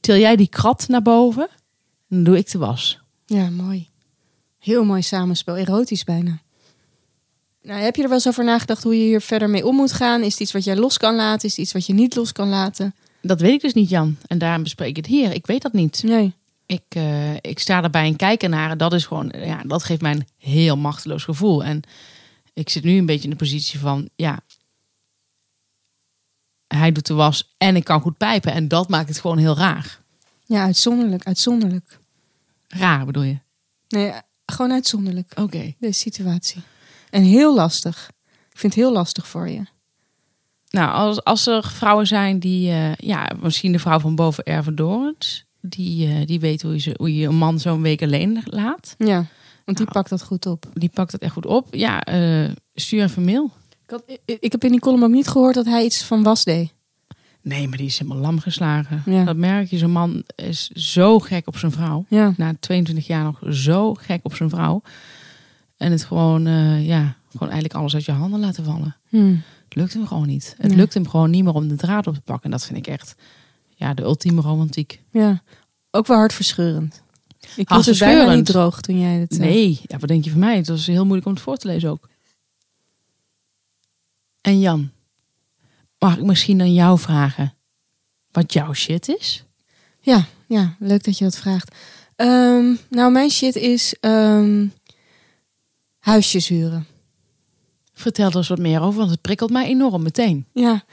[0.01, 1.48] til jij die krat naar boven,
[2.09, 3.02] dan doe ik de was.
[3.33, 3.88] Ja mooi.
[4.59, 5.57] Heel mooi samenspel.
[5.57, 6.38] Erotisch bijna.
[7.62, 9.92] Nou, heb je er wel eens over nagedacht hoe je hier verder mee om moet
[9.92, 10.23] gaan?
[10.23, 11.49] Is het iets wat jij los kan laten?
[11.49, 12.95] Is het iets wat je niet los kan laten?
[13.21, 14.16] Dat weet ik dus niet, Jan.
[14.27, 15.33] En daarom bespreek ik het hier.
[15.33, 16.03] Ik weet dat niet.
[16.03, 16.33] Nee.
[16.66, 20.01] Ik, eh, ik sta erbij en kijken naar en dat is gewoon, ja, dat geeft
[20.01, 21.64] mij een heel machteloos gevoel.
[21.64, 21.83] En
[22.53, 24.40] ik zit nu een beetje in de positie van, ja,
[26.66, 28.53] hij doet de was en ik kan goed pijpen.
[28.53, 30.01] En dat maakt het gewoon heel raar.
[30.47, 31.25] Ja, uitzonderlijk.
[31.25, 31.99] Uitzonderlijk.
[32.77, 33.37] Raar bedoel je?
[33.89, 34.13] Nee,
[34.47, 35.33] gewoon uitzonderlijk.
[35.41, 35.75] Oké.
[35.79, 36.63] Deze situatie.
[37.11, 38.11] En heel lastig.
[38.53, 39.63] Ik vind het heel lastig voor je.
[40.71, 44.75] Nou, als, als er vrouwen zijn die, eh, ja, misschien de vrouw van boven Erven
[44.75, 48.95] Dorens, die, eh, die weet hoe je, hoe je een man zo'n week alleen laat.
[48.99, 49.27] Ja,
[49.65, 49.93] want die Nou.
[49.93, 50.67] pakt dat goed op.
[50.75, 51.75] Die pakt het echt goed op.
[51.75, 53.51] Ja, eh, stuur even mail.
[53.85, 56.23] Ik, had, ik, ik heb in die column ook niet gehoord dat hij iets van
[56.23, 56.71] was deed.
[57.43, 59.03] Nee, maar die is helemaal lam geslagen.
[59.07, 59.25] Ja.
[59.25, 59.79] Dat merk je.
[59.79, 62.05] Zo'n man is zo gek op zijn vrouw.
[62.09, 62.35] Ja.
[62.37, 64.83] Na 22 jaar nog zo gek op zijn vrouw.
[65.77, 68.97] En het gewoon, eh, ja, gewoon eigenlijk alles uit je handen laten vallen.
[69.09, 69.43] Hmm.
[69.65, 70.55] Het lukt hem gewoon niet.
[70.59, 70.77] Het Nee.
[70.77, 72.45] lukt hem gewoon niet meer om de draad op te pakken.
[72.45, 73.15] En dat vind ik echt,
[73.75, 75.01] ja, de ultieme romantiek.
[75.11, 75.43] Ja,
[75.91, 77.03] ook wel hartverscheurend.
[77.57, 79.33] Ik was het bijna niet droog toen jij het...
[79.33, 80.57] eh, Nee, ja, wat denk je van mij?
[80.57, 82.09] Het was heel moeilijk om het voor te lezen ook.
[84.41, 84.91] En Jan,
[86.03, 87.55] mag ik misschien aan jou vragen
[88.33, 89.45] wat jouw shit is?
[90.01, 91.75] Ja, ja, leuk dat je dat vraagt.
[92.17, 94.67] Ehm, nou, mijn shit is ehm,
[95.99, 96.87] huisjes huren.
[97.95, 100.47] Vertel er eens wat meer over, want het prikkelt mij enorm meteen.
[100.53, 100.85] Ja.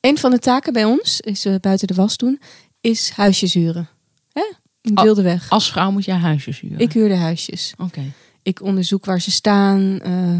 [0.00, 2.40] Een van de taken bij ons, is eh, buiten de was doen,
[2.80, 3.88] is huisjes huren.
[4.32, 4.52] Hè?
[4.80, 5.02] In Oh.
[5.04, 5.50] wilde weg.
[5.50, 6.78] Als vrouw moet jij huisjes huren.
[6.78, 7.74] Ik huur de huisjes.
[7.78, 8.12] Oké.
[8.42, 10.34] Ik onderzoek waar ze staan, eh,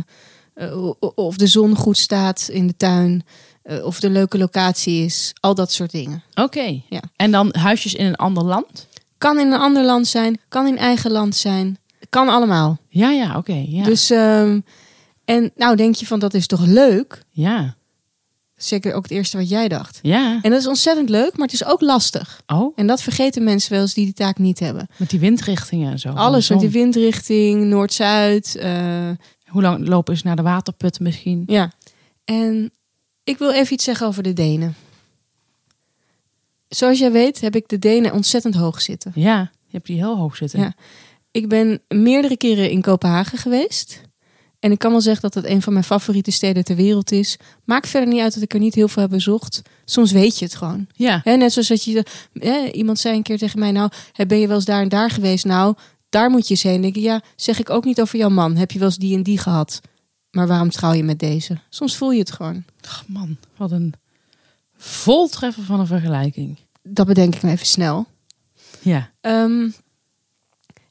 [0.55, 3.25] eh, of de zon goed staat in de tuin,
[3.63, 6.23] eh, of de leuke locatie is, al dat soort dingen.
[6.35, 6.81] Oké.
[6.89, 7.01] Ja.
[7.17, 8.87] En dan huisjes in een ander land?
[9.19, 11.79] Kan in een ander land zijn, kan in eigen land zijn,
[12.11, 12.79] kan allemaal.
[12.89, 13.65] Ja, ja, oké.
[13.69, 13.85] ja.
[13.85, 14.61] Dus, ehm,
[15.25, 17.23] en nou denk je van dat is toch leuk?
[17.31, 17.75] ja.
[18.57, 19.99] Zeker ook het eerste wat jij dacht.
[20.03, 20.39] Ja.
[20.43, 22.43] En dat is ontzettend leuk, maar het is ook lastig.
[22.47, 24.87] Oh, En dat vergeten mensen wel eens die die taak niet hebben.
[24.97, 26.09] met die windrichtingen en zo.
[26.09, 28.57] Alles met die windrichting, Noord-Zuid.
[28.57, 29.09] eh,
[29.47, 31.43] Hoe lang lopen ze naar de waterput misschien?
[31.47, 31.73] ja.
[32.25, 32.73] En
[33.25, 34.77] ik wil even iets zeggen over de Denen.
[36.69, 39.13] Zoals jij weet heb ik de Denen ontzettend hoog zitten.
[39.15, 40.61] Ja, je hebt die heel hoog zitten.
[40.61, 40.75] Ja.
[41.31, 44.01] Ik ben meerdere keren in Kopenhagen geweest.
[44.59, 47.37] En ik kan wel zeggen dat het een van mijn favoriete steden ter wereld is.
[47.65, 49.63] Maakt verder niet uit dat ik er niet heel veel heb bezocht.
[49.85, 50.87] Soms weet je het gewoon.
[50.93, 51.21] Ja.
[51.25, 52.05] Net zoals dat je,
[52.73, 53.91] iemand zei een keer tegen mij, nou,
[54.27, 55.45] ben je wel eens daar en daar geweest?
[55.45, 55.75] Nou,
[56.09, 56.81] daar moet je eens heen.
[56.81, 58.57] Denk ik, ja, zeg ik ook niet over jouw man.
[58.57, 59.81] Heb je wel eens die en die gehad?
[60.33, 61.59] Maar waarom trouw je met deze?
[61.69, 62.65] Soms voel je het gewoon.
[62.85, 63.95] Ach, man, wat een
[64.77, 66.57] voltreffer van een vergelijking.
[66.83, 68.07] Dat bedenk ik me even snel.
[68.81, 69.11] Ja.
[69.21, 69.71] Ehm,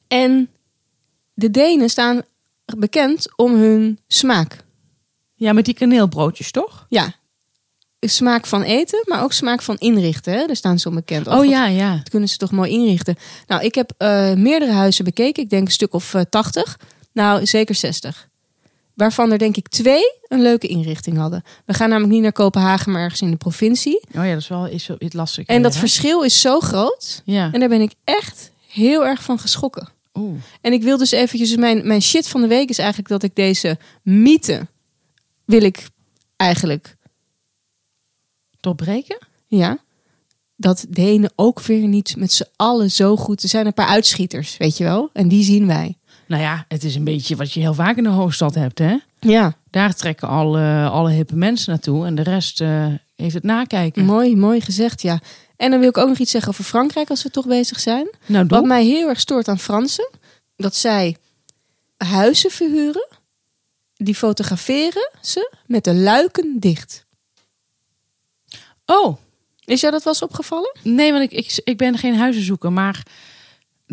[0.08, 0.48] en
[1.34, 2.22] de Denen staan
[2.76, 4.64] bekend om hun smaak.
[5.34, 6.86] Ja, met die kaneelbroodjes, toch?
[6.88, 7.14] Ja,
[8.00, 10.32] smaak van eten, maar ook smaak van inrichten.
[10.32, 10.46] Hè?
[10.46, 11.26] Daar staan ze om bekend.
[11.26, 11.96] Oh, ja, ja.
[11.96, 13.16] Dat kunnen ze toch mooi inrichten.
[13.46, 15.42] Nou, ik heb eh, meerdere huizen bekeken.
[15.42, 16.78] Ik denk een stuk of eh, 80.
[17.12, 18.28] Nou, zeker 60.
[18.94, 21.44] Waarvan er denk ik twee een leuke inrichting hadden.
[21.64, 24.00] We gaan namelijk niet naar Kopenhagen, maar ergens in de provincie.
[24.08, 25.46] Oh ja, dat is wel is iets lastig.
[25.46, 25.78] En dat hè?
[25.78, 27.22] verschil is zo groot.
[27.24, 27.52] Ja.
[27.52, 29.88] En daar ben ik echt heel erg van geschrokken.
[30.14, 30.40] Oeh.
[30.60, 31.56] En ik wil dus eventjes...
[31.56, 34.66] Mijn, mijn shit van de week is eigenlijk dat ik deze mythe...
[35.44, 35.88] wil ik
[36.36, 36.96] eigenlijk
[38.60, 39.18] Doorbreken?
[39.46, 39.78] Ja.
[40.56, 43.42] Dat Denen ook weer niet met z'n allen zo goed.
[43.42, 45.10] Er zijn een paar uitschieters, weet je wel.
[45.12, 45.96] En die zien wij.
[46.32, 48.96] Nou ja, het is een beetje wat je heel vaak in de hoofdstad hebt, hè?
[49.20, 54.04] Ja, Daar trekken alle, alle hippe mensen naartoe en de rest eh, heeft het nakijken.
[54.04, 55.20] mooi, mooi gezegd, ja.
[55.56, 58.08] En dan wil ik ook nog iets zeggen over Frankrijk als we toch bezig zijn.
[58.26, 60.08] Nou, Wat mij heel erg stoort aan Fransen,
[60.56, 61.16] dat zij
[61.96, 63.06] huizen verhuren,
[63.96, 67.04] die fotograferen ze met de luiken dicht.
[68.86, 69.16] Oh,
[69.64, 70.76] Is jou dat wel eens opgevallen?
[70.82, 73.02] nee, want ik, ik, ik ben geen huizenzoeker, maar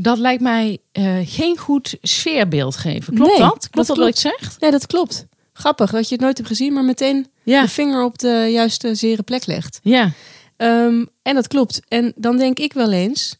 [0.01, 3.13] dat lijkt mij eh, geen goed sfeerbeeld geven.
[3.15, 3.69] Klopt Nee, dat?
[3.69, 4.09] Klopt dat wat klopt.
[4.09, 4.59] ik zeg?
[4.59, 5.25] Nee, dat klopt.
[5.53, 7.61] Grappig dat je het nooit hebt gezien, maar meteen Ja.
[7.61, 9.79] de vinger op de juiste zere plek legt.
[9.83, 10.11] Ja.
[10.57, 11.81] Ehm, en dat klopt.
[11.87, 13.35] En dan denk ik wel eens,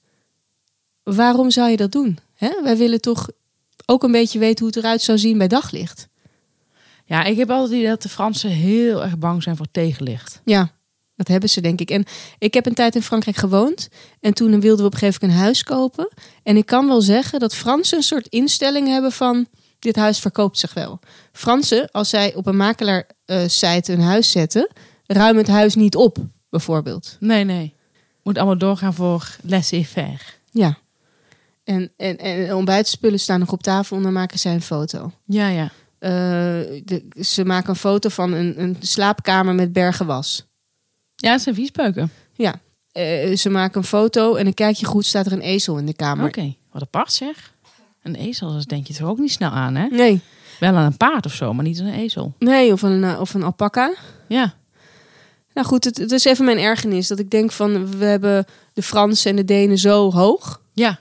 [1.04, 2.20] waarom zou je dat doen?
[2.36, 2.50] Hè?
[2.64, 3.30] Wij willen toch
[3.86, 6.08] ook een beetje weten hoe het eruit zou zien bij daglicht.
[7.06, 10.42] Ja, ik heb altijd idee dat de Fransen heel erg bang zijn voor tegenlicht.
[10.46, 10.72] Ja,
[11.20, 11.90] dat hebben ze denk ik.
[11.90, 12.06] En
[12.38, 13.90] ik heb een tijd in Frankrijk gewoond.
[14.20, 16.10] En toen wilden we op een gegeven moment een huis kopen.
[16.44, 19.48] En ik kan wel zeggen dat Fransen een soort instelling hebben van...
[19.80, 21.00] dit huis verkoopt zich wel.
[21.32, 24.70] Fransen, als zij op een makelaar eh, site een huis zetten...
[25.06, 26.18] ruimen het huis niet op,
[26.50, 27.18] bijvoorbeeld.
[27.20, 27.74] Nee, nee.
[28.24, 30.24] Moet allemaal doorgaan voor laissez-faire.
[30.52, 30.78] Ja.
[31.64, 35.12] En, en, en ontbijtspullen staan nog op tafel en dan maken zij een foto.
[35.26, 35.72] Ja, ja.
[36.00, 36.12] Eh,
[36.86, 40.48] de, ze maken een foto van een, een slaapkamer met bergen was.
[41.22, 42.12] Ja, het zijn viespeuken.
[42.36, 42.60] Ja.
[42.92, 45.86] Eh, ze maken een foto en dan kijk je goed, staat er een ezel in
[45.86, 46.26] de kamer.
[46.28, 47.52] Oké, wat apart zeg.
[48.04, 49.88] Een ezel, dat denk je toch ook niet snel aan, hè?
[49.88, 50.22] Nee,
[50.60, 52.34] Wel aan een paard of zo, maar niet aan een ezel.
[52.40, 53.94] nee of, een, eh, of een alpaca.
[54.28, 54.54] Ja.
[55.54, 57.08] Nou goed, het, het is even mijn ergernis.
[57.08, 60.62] Dat ik denk van, we hebben de Fransen en de Denen zo hoog.
[60.74, 61.00] Ja.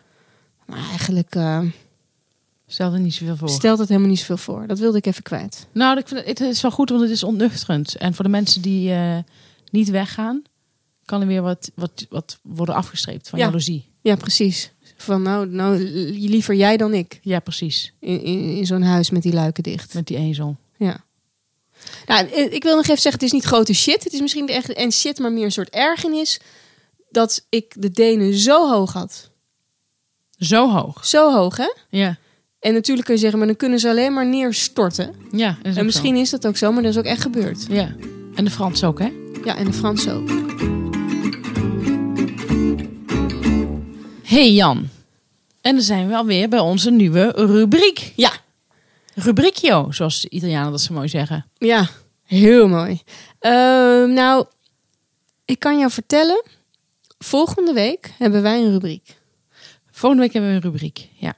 [0.64, 1.60] Maar eigenlijk eh,
[2.66, 3.48] Stel er niet zoveel voor.
[3.48, 4.66] stelt het helemaal niet zoveel voor.
[4.66, 5.66] Dat wilde ik even kwijt.
[5.72, 7.96] Nou, ik vind het, het is wel goed, want het is ontnuchterend.
[7.96, 9.16] En voor de mensen die eh,
[9.70, 10.42] niet weggaan,
[11.04, 13.44] kan er weer wat, wat, wat worden afgestreept van Ja.
[13.44, 13.86] jaloezie.
[14.00, 14.70] Ja, precies.
[14.96, 15.78] Van nou, nou
[16.28, 17.18] liever jij dan ik.
[17.22, 17.92] Ja, precies.
[18.00, 19.94] In, in, in zo'n huis met die luiken dicht.
[19.94, 20.56] Met die ezel.
[20.76, 21.00] Ja.
[22.06, 24.04] Nou, eh, ik wil nog even zeggen, het is niet grote shit.
[24.04, 26.40] Het is misschien de echt en shit, maar meer een soort ergernis.
[27.10, 29.30] Dat ik de Denen zo hoog had.
[30.38, 31.06] Zo hoog.
[31.06, 31.72] Zo hoog, hè?
[31.88, 32.18] Ja.
[32.60, 35.14] En natuurlijk kun je zeggen, maar dan kunnen ze alleen maar neerstorten.
[35.32, 37.66] Ja, En misschien is dat ook zo, maar dat is ook echt gebeurd.
[37.68, 37.94] Ja.
[38.38, 39.12] En de Frans ook, hè?
[39.44, 40.28] Ja, en de Frans ook.
[44.22, 44.88] Hey Jan.
[45.60, 48.12] En dan zijn we alweer bij onze nieuwe rubriek.
[48.16, 48.32] Ja,
[49.14, 51.46] Rubriekjo, zoals de Italianen dat zo mooi zeggen.
[51.58, 51.88] ja,
[52.24, 53.02] heel mooi.
[53.38, 54.46] Ehm, nou,
[55.44, 56.42] ik kan jou vertellen,
[57.18, 59.16] volgende week hebben wij een rubriek.
[59.90, 61.34] Volgende week hebben we een rubriek, ja.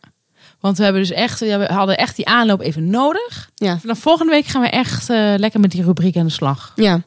[0.61, 3.51] Want we hebben dus echt, we hadden echt die aanloop even nodig.
[3.55, 6.73] Ja, Vanaf volgende week gaan we echt eh, lekker met die rubriek aan de slag.
[6.77, 7.03] ja.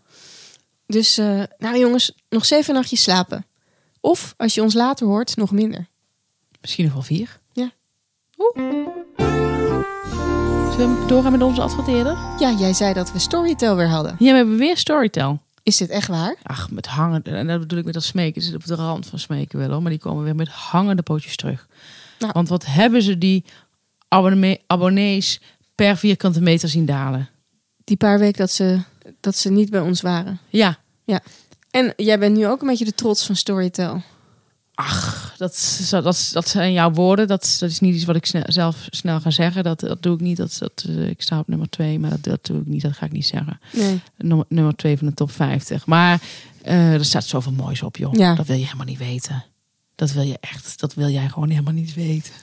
[0.87, 3.45] Dus, eh, nou jongens, nog zeven nachtjes slapen.
[3.99, 5.85] Of, als je ons later hoort, nog minder.
[6.61, 7.37] Misschien nog wel vier.
[7.53, 7.71] Ja.
[8.37, 8.87] Oeh.
[10.71, 12.17] Zullen we doorgaan met onze adverteerder?
[12.39, 14.15] Ja, jij zei dat we Storytel weer hadden.
[14.19, 15.39] Ja, we hebben weer Storytel.
[15.63, 16.35] Is dit echt waar?
[16.43, 17.23] Ach, met hangen.
[17.23, 18.41] En dat bedoel ik met dat smeken.
[18.41, 19.81] Ze zitten op de rand van smeken wel hoor.
[19.81, 21.67] Maar die komen weer met hangende pootjes terug.
[22.23, 22.33] Nou.
[22.33, 23.43] Want wat hebben ze die
[24.07, 25.39] abonnee- abonnees
[25.75, 27.29] per vierkante meter zien dalen?
[27.83, 28.79] Die paar weken dat ze,
[29.19, 30.39] dat ze niet bij ons waren.
[30.49, 30.77] Ja.
[31.71, 34.01] En jij bent nu ook een beetje de trots van Storytel.
[34.75, 37.27] Ach, dat, dat, dat zijn jouw woorden.
[37.27, 39.63] Dat, dat is niet iets wat ik snel, zelf snel ga zeggen.
[39.63, 40.37] Dat, dat doe ik niet.
[40.37, 42.81] Dat, dat, eh, ik sta op nummer twee, maar dat, dat doe ik niet.
[42.81, 43.59] Dat ga ik niet zeggen.
[43.71, 44.01] Nee.
[44.17, 45.85] Nummer, nummer twee van de top 50.
[45.85, 46.21] Maar
[46.61, 48.13] eh, er staat zoveel moois op, joh.
[48.13, 48.35] Ja.
[48.35, 49.43] Dat wil je helemaal niet weten.
[49.95, 52.33] Dat wil je echt, dat wil jij gewoon helemaal niet weten.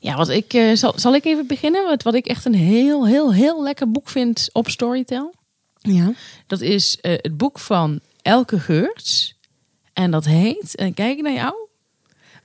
[0.00, 1.84] Ja, wat ik, eh, zal, zal ik even beginnen?
[1.84, 5.34] Wat, wat ik echt een heel, heel, heel lekker boek vind op Storytel.
[5.80, 6.12] Ja.
[6.46, 9.34] Dat is eh, het boek van Elke Geurts.
[9.92, 11.54] En dat heet, en kijk naar jou,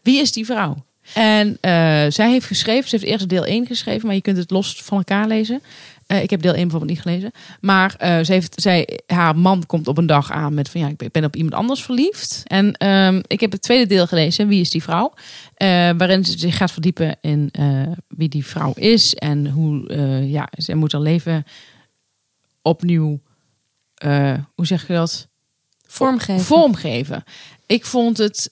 [0.02, 0.84] Wie is die vrouw?
[1.14, 4.52] En eh, zij heeft geschreven, ze heeft eerst deel 1 geschreven, maar je kunt het
[4.52, 5.62] los van elkaar lezen.
[6.08, 7.32] Eh, ik heb deel 1 bijvoorbeeld niet gelezen.
[7.62, 10.88] Maar eh, ze heeft, zij, haar man komt op een dag aan met van ja,
[10.88, 12.42] ik ben- op iemand anders verliefd.
[12.46, 15.14] En ehm, ik heb het tweede deel gelezen, Wie is die vrouw?
[15.54, 17.52] Eh, waarin ze zich gaat verdiepen in
[18.08, 19.16] wie die vrouw is.
[19.16, 19.96] En hoe,
[20.28, 21.46] ja, zij moet haar leven
[22.62, 23.20] opnieuw,
[24.56, 25.28] hoe zeg je dat?
[25.88, 26.46] Vormgeven.
[26.46, 27.24] vormgeven.
[27.66, 28.52] Ik vond het.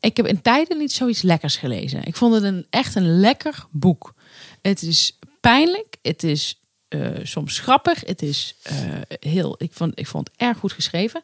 [0.00, 2.04] Ik heb in tijden niet zoiets lekkers gelezen.
[2.04, 4.14] Ik vond het een, echt een lekker boek.
[4.62, 5.96] Het is pijnlijk.
[6.02, 6.59] Het is
[6.90, 8.02] eh, soms grappig.
[8.06, 8.74] Het is eh,
[9.20, 9.54] heel.
[9.58, 11.20] Ik vond, ik vond het erg goed geschreven.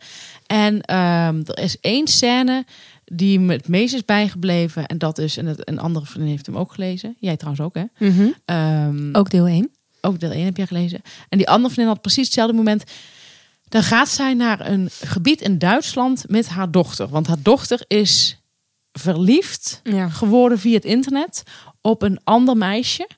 [0.46, 2.64] En ehm, er is één scène
[3.04, 4.86] die me het meest is bijgebleven.
[4.86, 5.36] En dat is.
[5.36, 7.16] En het, een andere vriendin heeft hem ook gelezen.
[7.18, 8.08] Jij trouwens ook, hè?
[8.08, 8.26] Mhm.
[8.44, 9.70] Ehm, Ook deel 1.
[10.00, 11.00] ook deel 1 heb jij gelezen.
[11.28, 12.84] En die andere vriendin had precies hetzelfde moment.
[13.68, 17.08] Dan gaat zij naar een gebied in Duitsland met haar dochter.
[17.08, 18.36] Want haar dochter is
[18.92, 20.08] verliefd Ja.
[20.08, 21.42] geworden via het internet
[21.80, 23.08] op een ander meisje.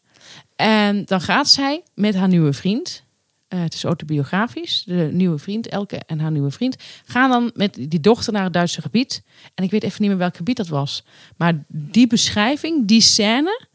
[0.58, 3.02] En dan gaat zij met haar nieuwe vriend.
[3.48, 4.82] eh, het is autobiografisch.
[4.86, 6.76] De nieuwe vriend, Elke en haar nieuwe vriend.
[7.04, 9.22] Gaan dan met die dochter naar het Duitse gebied.
[9.54, 11.02] En ik weet even niet meer welk gebied dat was.
[11.36, 13.66] Maar die beschrijving, die scène.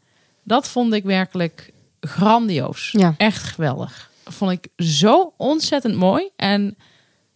[0.42, 2.88] Dat vond ik werkelijk grandioos.
[2.92, 3.14] Ja.
[3.16, 4.10] Echt geweldig.
[4.24, 6.28] Vond ik zo ontzettend mooi.
[6.36, 6.76] En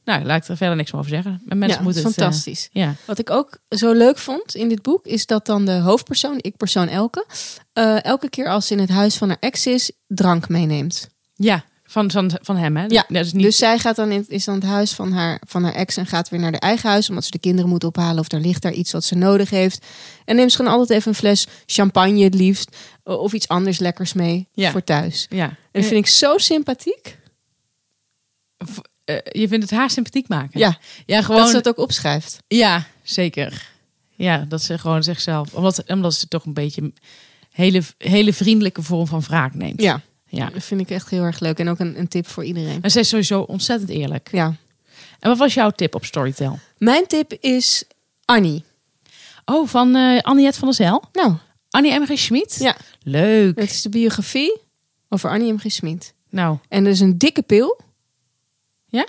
[0.08, 1.42] nou, laat ik er verder niks meer over zeggen.
[1.44, 2.16] Maar Mensen ja, moeten het...
[2.16, 2.68] eh, fantastisch.
[2.72, 2.94] ja.
[3.04, 6.56] Wat ik ook zo leuk vond in dit boek is dat dan de hoofdpersoon, ik
[6.56, 7.26] persoon Elke,
[7.72, 11.08] eh, elke keer als ze in het huis van haar ex is, drank meeneemt.
[11.36, 12.84] ja, van, van, van hem hè?
[12.88, 13.44] Ja, dat is niet...
[13.44, 16.06] Dus zij gaat dan in, is dan het huis van haar, van haar ex en
[16.06, 18.62] gaat weer naar de eigen huis, omdat ze de kinderen moet ophalen of er ligt
[18.62, 19.86] daar iets wat ze nodig heeft.
[20.24, 24.12] En neemt ze gewoon altijd even een fles champagne het liefst, of iets anders lekkers
[24.12, 24.70] mee Ja.
[24.70, 25.26] voor thuis.
[25.30, 25.44] ja.
[25.44, 27.16] En dat vind ik zo sympathiek.
[29.08, 30.60] Eh, je vindt het haar sympathiek maken?
[30.60, 31.40] Ja, Ja, gewoon...
[31.40, 32.38] dat ze dat ook opschrijft.
[32.48, 33.68] Ja, zeker.
[34.14, 35.54] Ja, dat ze gewoon zichzelf...
[35.54, 36.94] Omdat, omdat ze toch een beetje een
[37.52, 39.82] hele, hele vriendelijke vorm van wraak neemt.
[39.82, 40.50] Ja, ja.
[40.50, 41.58] dat vind ik echt heel erg leuk.
[41.58, 42.78] En ook een, een tip voor iedereen.
[42.82, 44.28] En ze is sowieso ontzettend eerlijk.
[44.32, 44.46] Ja.
[45.18, 46.58] En wat was jouw tip op Storytel?
[46.78, 47.84] Mijn tip is
[48.24, 48.64] Annie.
[49.44, 51.04] Oh, van eh Anniet van der Zijl?
[51.12, 51.34] Nou,
[51.70, 52.06] Annie M.
[52.06, 52.18] G.
[52.18, 52.56] Schmid?
[52.58, 53.58] ja, Leuk.
[53.60, 54.58] het is de biografie
[55.08, 55.58] over Annie M.
[55.58, 55.64] G.
[55.72, 56.12] Smit.
[56.30, 57.80] Nou, En dat is een dikke pil.
[58.88, 59.06] Ja?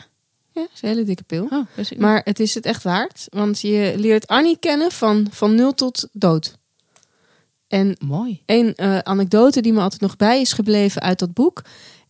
[0.51, 1.47] Ja, is een hele dikke pil.
[1.51, 1.97] Oh.
[1.97, 3.25] Maar het is het echt waard.
[3.29, 6.57] Want je leert Annie kennen van, van nul tot dood.
[7.67, 8.41] En Mooi.
[8.45, 11.61] een eh, anekdote die me altijd nog bij is gebleven uit dat boek...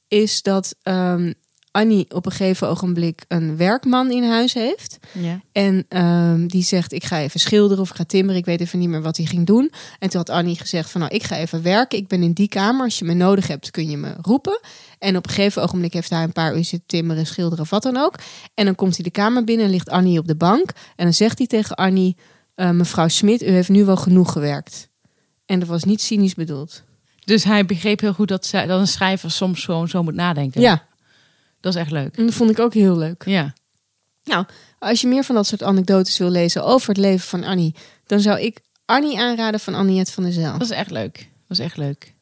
[0.08, 1.34] is dat ehm,
[1.72, 4.98] Annie op een gegeven ogenblik een werkman in huis heeft.
[5.12, 5.42] Ja.
[5.52, 8.40] En ehm, die zegt, ik ga even schilderen of ik ga timmeren.
[8.40, 9.72] Ik weet even niet meer wat hij ging doen.
[10.00, 11.98] En toen had Annie gezegd van, nou, ik ga even werken.
[11.98, 12.84] Ik ben in die kamer.
[12.84, 14.60] Als je me nodig hebt, kun je me roepen.
[15.00, 17.84] En op een gegeven ogenblik heeft hij een paar uur zitten timmeren, schilderen of wat
[17.84, 18.16] dan ook.
[18.54, 20.72] En dan komt hij de kamer binnen en ligt Annie op de bank.
[20.96, 22.16] En dan zegt hij tegen Annie,
[22.56, 24.88] eh, mevrouw Smit, u heeft nu wel genoeg gewerkt.
[25.46, 26.84] En dat was niet cynisch bedoeld.
[27.26, 30.62] Dus hij begreep heel goed dat, zij, dat een schrijver soms gewoon zo moet nadenken.
[30.62, 30.88] Ja,
[31.60, 32.18] Dat is echt leuk.
[32.18, 33.24] en dat vond ik ook heel leuk.
[33.26, 33.54] Ja.
[34.24, 34.46] Nou,
[34.80, 38.20] als je meer van dat soort anekdotes wil lezen over het leven van Annie, dan
[38.20, 40.52] zou ik Annie aanraden van Anniette van der Zijl.
[40.52, 41.28] Dat is echt leuk.
[41.48, 42.14] Dat is echt leuk.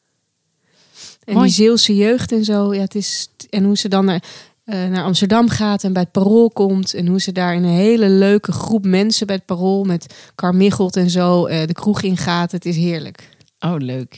[1.24, 1.46] En Mooi.
[1.46, 2.74] die Zeelse jeugd en zo.
[2.74, 4.22] Ja, het is, en hoe ze dan naar,
[4.64, 6.94] eh, naar Amsterdam gaat en bij het Parool komt.
[6.94, 9.84] En hoe ze daar in een hele leuke groep mensen bij het Parool...
[9.84, 12.52] met Carmichelt en zo eh, de kroeg ingaat.
[12.52, 13.28] Het is heerlijk.
[13.60, 14.14] Oh, leuk.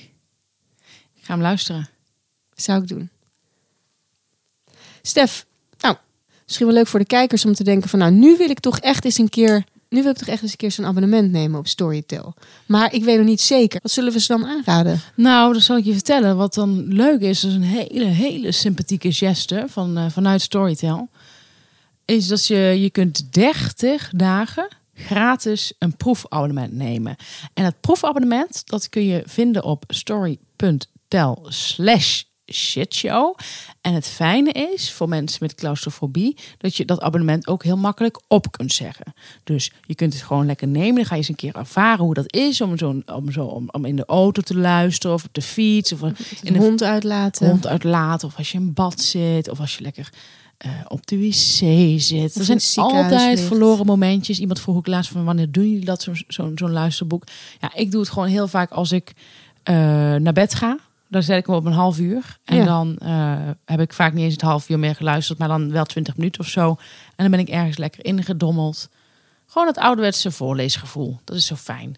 [1.15, 1.89] Ik ga hem luisteren.
[2.55, 3.11] Zou ik doen.
[5.03, 5.47] Stef,
[5.81, 5.97] nou,
[6.45, 7.99] misschien wel leuk voor de kijkers om te denken van...
[7.99, 9.65] nou, nu wil ik toch echt eens een keer...
[9.89, 12.35] nu wil ik toch echt eens een keer zo'n abonnement nemen op Storytel.
[12.67, 13.81] Maar ik weet nog niet zeker.
[13.83, 15.01] Wat zullen we ze dan aanraden?
[15.15, 16.37] Nou, dan zal ik je vertellen.
[16.37, 21.09] Wat dan leuk is, dat is een hele, hele sympathieke geste van, eh, vanuit Storytel.
[22.05, 24.69] Is dat je, je kunt 30 dagen
[25.01, 27.17] gratis een proefabonnement nemen.
[27.55, 33.37] En dat proefabonnement, dat kun je vinden op story.tel slash shitshow.
[33.81, 38.21] En het fijne is, voor mensen met claustrofobie, dat je dat abonnement ook heel makkelijk
[38.27, 39.15] op kunt zeggen.
[39.45, 40.95] Dus je kunt het gewoon lekker nemen.
[40.95, 43.69] Dan ga je eens een keer ervaren hoe dat is om, zo, om, zo, om,
[43.71, 46.83] om in de auto te luisteren of op de fiets of in Een de hond
[46.83, 47.49] uitlaten.
[47.49, 50.13] hond uitlaten of als je in bad zit of als je lekker
[50.57, 52.35] eh, op de wc zit.
[52.35, 53.49] Er zijn altijd ligt.
[53.49, 54.41] verloren momentjes.
[54.41, 57.25] Iemand vroeg ook laatst van wanneer doen jullie dat, zo'n zo'n luisterboek?
[57.61, 59.13] Ja, ik doe het gewoon heel vaak als ik
[59.63, 59.75] eh,
[60.15, 60.79] naar bed ga.
[61.11, 62.39] Dan zet ik hem op een half uur.
[62.45, 62.65] En Ja.
[62.65, 65.85] dan eh, heb ik vaak niet eens het half uur meer geluisterd, maar dan wel
[65.85, 66.69] twintig minuten of zo.
[66.69, 66.77] En
[67.17, 68.89] dan ben ik ergens lekker ingedommeld.
[69.47, 71.19] Gewoon het ouderwetse voorleesgevoel.
[71.25, 71.97] Dat is zo fijn.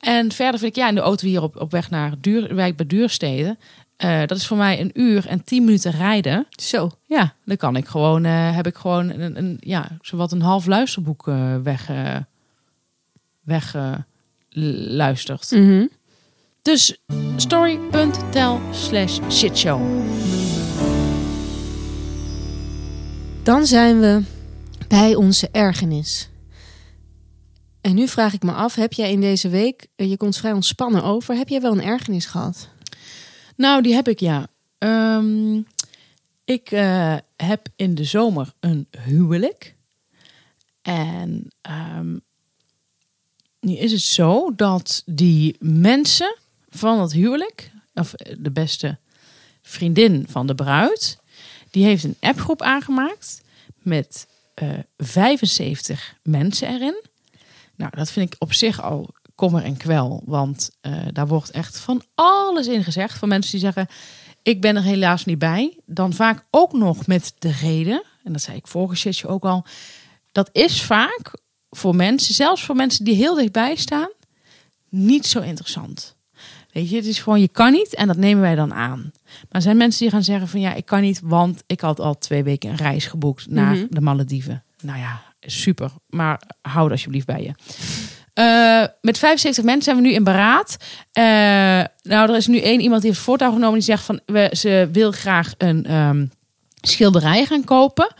[0.00, 2.76] En verder vind ik, ja, in de auto hier op, op weg naar Duur, wijk
[2.76, 3.56] bij Duurstede.
[3.96, 6.46] eh, dat is voor mij een uur en tien minuten rijden.
[6.50, 6.90] Zo.
[7.06, 10.66] Ja, dan kan ik gewoon, eh, heb ik gewoon een, een ja, zowat een half
[10.66, 11.90] luisterboek eh, weg,
[13.42, 13.76] weg
[14.88, 15.50] luistert.
[16.64, 16.98] Dus
[17.36, 19.80] story.tel slash shitshow.
[23.42, 24.22] Dan zijn we
[24.88, 26.28] bij onze ergernis.
[27.80, 30.52] En nu vraag ik me af, heb jij in deze week, eh, je komt vrij
[30.52, 32.68] ontspannen over, heb jij wel een ergernis gehad?
[33.56, 34.46] Nou, die heb ik ja.
[34.78, 35.60] Ehm,
[36.44, 39.74] ik eh, heb in de zomer een huwelijk.
[40.82, 42.16] En ehm,
[43.60, 46.42] nu is het zo dat die mensen
[46.74, 48.96] van het huwelijk, of de beste
[49.62, 51.18] vriendin van de bruid,
[51.70, 53.42] die heeft een appgroep aangemaakt
[53.82, 57.02] met eh 75 mensen erin.
[57.74, 61.78] Nou, dat vind ik op zich al kommer en kwel, want eh, daar wordt echt
[61.78, 63.18] van alles in gezegd.
[63.18, 63.88] Van mensen die zeggen,
[64.42, 65.78] ik ben er helaas niet bij.
[65.84, 69.64] Dan vaak ook nog met de reden, en dat zei ik vorige sessie ook al,
[70.32, 71.38] dat is vaak
[71.70, 74.10] voor mensen, zelfs voor mensen die heel dichtbij staan,
[74.88, 76.13] niet zo interessant.
[76.74, 78.98] Weet je, het is gewoon, je kan niet en dat nemen wij dan aan.
[79.24, 82.00] Maar er zijn mensen die gaan zeggen van ja, ik kan niet, want ik had
[82.00, 83.84] al twee weken een reis geboekt naar Mhm.
[83.90, 84.62] de Malediven.
[84.82, 87.52] Nou ja, super, maar hou alsjeblieft bij je.
[88.34, 90.76] Eh, met 75 mensen zijn we nu in beraad.
[91.12, 91.24] Eh,
[92.02, 93.74] nou, er is nu één iemand die heeft het voortouw genomen.
[93.74, 96.26] Die zegt van, we, ze wil graag een ehm,
[96.80, 98.14] schilderij gaan kopen.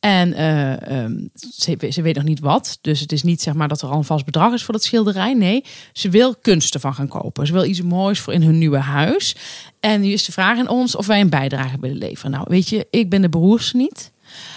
[0.00, 2.78] En eh, ehm, ze, ze weet nog niet wat.
[2.80, 4.84] Dus het is niet zeg maar dat er al een vast bedrag is voor dat
[4.84, 5.34] schilderij.
[5.34, 7.46] Nee, ze wil kunsten van gaan kopen.
[7.46, 9.36] Ze wil iets moois voor in hun nieuwe huis.
[9.80, 12.30] En nu is de vraag aan ons of wij een bijdrage willen leveren.
[12.30, 14.10] Nou, weet je, ik ben de broers niet.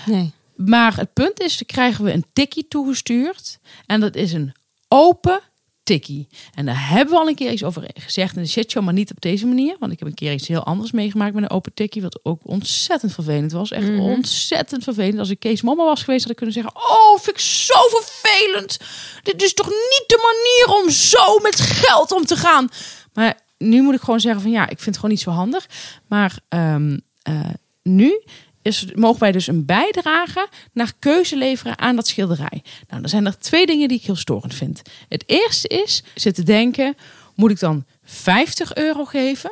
[0.06, 0.32] Nee.
[0.56, 3.60] Maar het punt is, dan krijgen we een tikkie toegestuurd.
[3.86, 4.54] En dat is een
[4.88, 5.40] open
[5.84, 6.28] tikkie.
[6.54, 9.12] En daar hebben we al een keer iets over gezegd in de shitshow, maar niet
[9.12, 9.76] op deze manier.
[9.80, 12.02] Want ik heb een keer iets heel anders meegemaakt met een open tikkie.
[12.02, 13.72] Wat ook ontzettend vervelend was.
[13.72, 14.00] Echt Mhm.
[14.00, 15.20] ontzettend vervelend.
[15.20, 16.76] Als ik Kees mama was geweest, had ik kunnen zeggen...
[16.76, 18.78] Oh, vind ik zo vervelend.
[19.24, 22.70] Dit is toch niet de manier om zo met geld om te gaan.
[23.14, 25.68] Maar nu moet ik gewoon zeggen van ja, ik vind het gewoon niet zo handig.
[26.08, 27.40] Maar ehm, eh,
[27.84, 28.22] nu
[28.64, 32.64] is, mogen wij dus een bijdrage naar keuze leveren aan dat schilderij.
[32.88, 34.82] Nou, dan zijn er twee dingen die ik heel storend vind.
[35.10, 36.96] Het eerste is, zit te denken,
[37.36, 39.52] moet ik dan 50 euro geven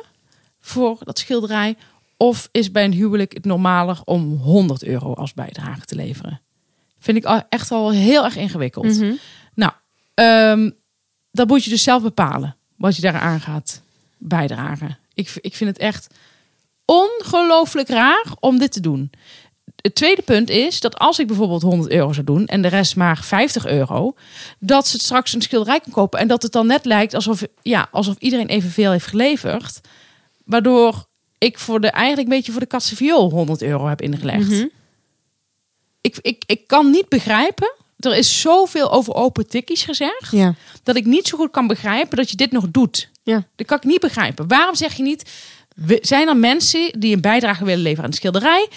[0.60, 1.76] voor dat schilderij?
[2.16, 6.40] Of is bij een huwelijk het normaler om 100 euro als bijdrage te leveren?
[6.98, 8.98] Vind ik echt al heel erg ingewikkeld.
[8.98, 9.12] Mhm.
[9.54, 9.72] Nou,
[10.14, 10.70] ehm,
[11.30, 12.56] dat moet je dus zelf bepalen.
[12.76, 13.80] Wat je daaraan gaat
[14.16, 14.98] bijdragen.
[15.14, 16.08] Ik, ik vind het echt
[16.84, 19.10] ongelooflijk raar om dit te doen.
[19.80, 22.96] Het tweede punt is dat als ik bijvoorbeeld 100 euro zou doen en de rest
[22.96, 24.14] maar 50 euro,
[24.58, 27.88] dat ze straks een schilderij kan kopen en dat het dan net lijkt alsof, ja,
[27.90, 29.80] alsof iedereen evenveel heeft geleverd,
[30.44, 31.06] waardoor
[31.38, 34.48] ik voor de eigenlijk een beetje voor de katse viool 100 euro heb ingelegd.
[34.48, 34.66] Mhm.
[36.00, 37.72] ik, ik, ik kan niet begrijpen.
[37.98, 40.54] Er is zoveel over open tikkies gezegd Ja.
[40.82, 43.08] dat ik niet zo goed kan begrijpen dat je dit nog doet.
[43.22, 43.44] Ja.
[43.56, 44.48] Dat kan ik niet begrijpen.
[44.48, 45.30] Waarom zeg je niet,
[46.00, 48.68] zijn er mensen die een bijdrage willen leveren aan de schilderij?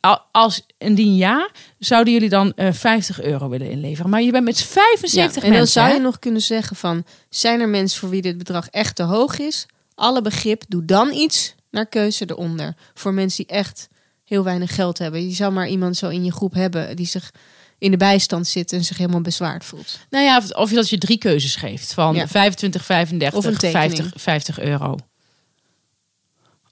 [0.00, 4.10] Al- Als indien ja, zouden jullie dan eh 50 euro willen inleveren?
[4.10, 5.72] Maar je bent met 75 en dan mensen.
[5.72, 5.94] zou hè?
[5.94, 7.04] je nog kunnen zeggen van...
[7.28, 9.66] zijn er mensen voor wie dit bedrag echt te hoog is?
[9.94, 12.74] Alle begrip, doe dan iets naar keuze eronder.
[12.94, 13.88] Voor mensen die echt
[14.24, 15.28] heel weinig geld hebben.
[15.28, 17.30] Je zou maar iemand zo in je groep hebben die zich
[17.78, 19.98] in de bijstand zit en zich helemaal bezwaard voelt.
[20.10, 21.92] Nou ja, of, of je dat je drie keuzes geeft.
[21.92, 22.28] Van Ja.
[22.28, 23.92] 25, 35, Of een tekening.
[23.92, 24.96] 50, 50 euro.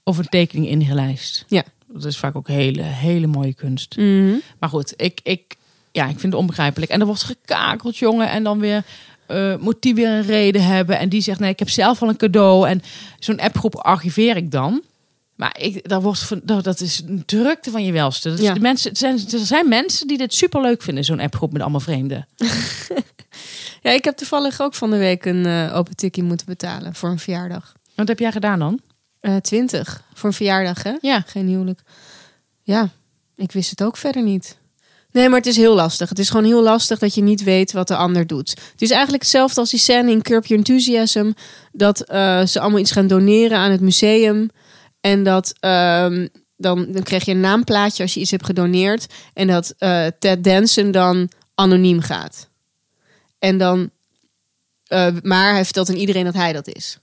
[0.07, 1.45] Of een tekening ingelijst.
[1.47, 1.63] Ja.
[1.87, 3.95] Dat is vaak ook hele, hele mooie kunst.
[4.59, 5.55] Maar goed, ik, ik,
[5.91, 6.91] ja, ik vind het onbegrijpelijk.
[6.91, 8.29] En er wordt gekakeld, jongen.
[8.29, 8.83] En dan weer
[9.27, 10.99] eh, moet die weer een reden hebben.
[10.99, 12.67] En die zegt, nee, ik heb zelf al een cadeau.
[12.67, 12.81] En
[13.19, 14.81] zo'n appgroep archiveer ik dan.
[15.35, 18.29] Maar ik, dat, wordt, van- dat, is een drukte van je welste.
[18.29, 18.53] Dat is- Ja.
[18.53, 22.27] de mensen, zijn, er zijn mensen die dit superleuk vinden, zo'n appgroep met allemaal vreemden.
[23.81, 27.09] Ja, ik heb toevallig ook van de week een eh, open tikkie moeten betalen voor
[27.09, 27.73] een verjaardag.
[27.95, 28.79] Wat heb jij gedaan dan?
[29.25, 30.93] Eh 20 voor een verjaardag, hè?
[31.01, 31.23] Ja.
[31.27, 31.79] Geen huwelijk.
[32.63, 32.89] Ja,
[33.35, 34.57] ik wist het ook verder niet.
[35.11, 36.09] Nee, maar het is heel lastig.
[36.09, 38.49] Het is gewoon heel lastig dat je niet weet wat de ander doet.
[38.49, 41.31] Het is eigenlijk hetzelfde als die scène in Curb Your Enthusiasm.
[41.71, 44.49] Dat eh, ze allemaal iets gaan doneren aan het museum.
[45.01, 49.05] En dat ehm, dan, dan krijg je een naamplaatje als je iets hebt gedoneerd.
[49.33, 52.47] En dat eh, Ted Danson dan anoniem gaat.
[53.39, 53.89] En dan,
[55.21, 56.97] maar hij vertelt aan iedereen dat hij dat is.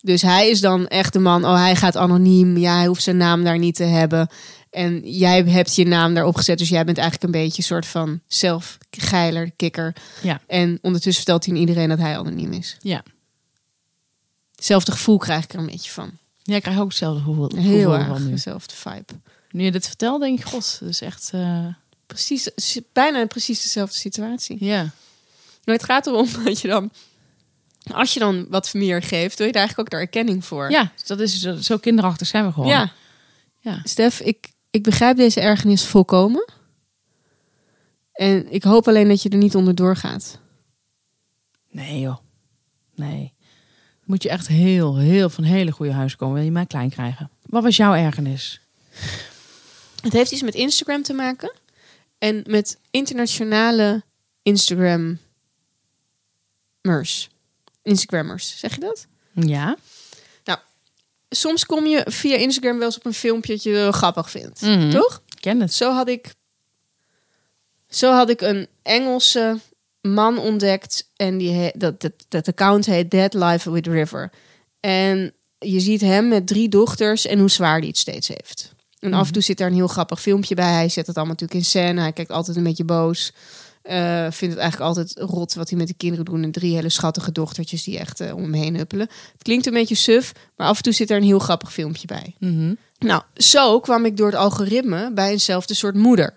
[0.00, 1.44] Dus hij is dan echt de man.
[1.44, 2.56] Oh, hij gaat anoniem.
[2.56, 4.28] Ja, hij hoeft zijn naam daar niet te hebben.
[4.70, 6.58] En jij hebt je naam daarop gezet.
[6.58, 9.94] Dus jij bent eigenlijk een beetje een soort van zelfgeiler, kikker.
[10.22, 10.40] Ja.
[10.46, 12.76] En ondertussen vertelt hij aan iedereen dat hij anoniem is.
[12.80, 13.02] Ja.
[14.56, 16.10] Hetzelfde gevoel krijg ik er een beetje van.
[16.42, 17.50] Ja, ik krijg ook hetzelfde gevoel.
[17.56, 18.30] Heel erg van nu.
[18.30, 19.12] dezelfde vibe.
[19.50, 21.30] Nu je dit vertelt, denk ik, god, dat is echt...
[21.32, 21.66] eh,
[22.06, 22.48] Precies,
[22.92, 24.56] bijna precies dezelfde situatie.
[24.64, 24.90] ja.
[25.64, 26.90] Maar het gaat erom dat je dan,
[27.92, 30.70] als je dan wat meer geeft, wil je daar eigenlijk ook de erkenning voor.
[30.70, 32.68] ja, dat is zo, zo kinderachtig zijn we gewoon.
[32.68, 32.92] ja.
[33.62, 33.80] Ja.
[33.84, 36.44] Stef, ik, ik begrijp deze ergernis volkomen.
[38.12, 40.38] En ik hoop alleen dat je er niet onder doorgaat.
[41.70, 42.16] Nee joh.
[42.94, 43.32] Nee.
[44.04, 46.34] Moet je echt heel, heel van hele goede huis komen.
[46.34, 47.30] Wil je mij klein krijgen?
[47.42, 48.60] Wat was jouw ergernis?
[50.02, 51.52] Het heeft iets met Instagram te maken.
[52.18, 54.02] En met internationale
[54.42, 55.18] Instagrammers.
[57.90, 59.06] Instagrammers, zeg je dat?
[59.32, 59.76] Ja.
[61.32, 64.60] Soms kom je via Instagram wel eens op een filmpje dat je wel grappig vindt.
[64.60, 64.90] Mhm.
[64.90, 65.22] Toch?
[65.28, 65.74] Ik ken het.
[65.74, 66.34] Zo had ik,
[67.90, 69.58] zo had ik een Engelse
[70.00, 71.08] man ontdekt.
[71.16, 74.30] En die he- dat, dat, dat account heet Dead Life with River.
[74.80, 78.72] En je ziet hem met drie dochters en hoe zwaar die het steeds heeft.
[78.98, 80.72] En af en toe zit daar een heel grappig filmpje bij.
[80.72, 82.00] Hij zet het allemaal natuurlijk in scène.
[82.00, 83.32] Hij kijkt altijd een beetje boos.
[83.82, 86.42] Eh, vindt het eigenlijk altijd rot wat hij met de kinderen doen.
[86.42, 89.08] En drie hele schattige dochtertjes die echt eh, om hem heen huppelen.
[89.32, 92.06] Het klinkt een beetje suf, maar af en toe zit er een heel grappig filmpje
[92.06, 92.34] bij.
[92.38, 92.74] Mhm.
[92.98, 96.34] Nou, zo kwam ik door het algoritme bij eenzelfde soort moeder.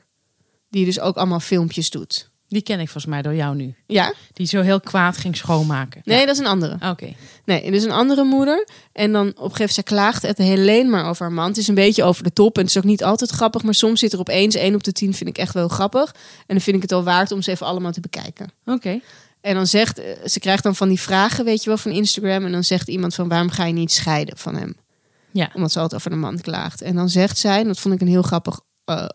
[0.70, 2.30] Die dus ook allemaal filmpjes doet.
[2.48, 3.76] Die ken ik volgens mij door jou nu.
[3.88, 4.14] Ja?
[4.34, 6.02] Die zo heel kwaad ging schoonmaken.
[6.06, 6.78] Nee, dat is een andere.
[6.80, 6.90] Ja.
[6.90, 7.14] Oké.
[7.46, 8.68] Nee, dus een andere moeder.
[8.92, 11.48] En dan op een gegeven moment, zij klaagt het alleen maar over haar man.
[11.48, 12.56] Het is een beetje over de top.
[12.56, 13.64] En het is ook niet altijd grappig.
[13.64, 16.12] Maar soms zit er opeens één op de tien, vind ik echt wel grappig.
[16.38, 18.52] En dan vind ik het al waard om ze even allemaal te bekijken.
[18.66, 19.00] Oké.
[19.42, 22.46] En dan zegt, eh, ze krijgt dan van die vragen, weet je wel, van Instagram.
[22.46, 24.76] En dan zegt iemand van, waarom ga je niet scheiden van hem?
[25.32, 25.50] Ja.
[25.54, 26.82] Omdat ze altijd over de man klaagt.
[26.82, 29.06] En dan zegt zij, en dat vond ik een heel grappig eh,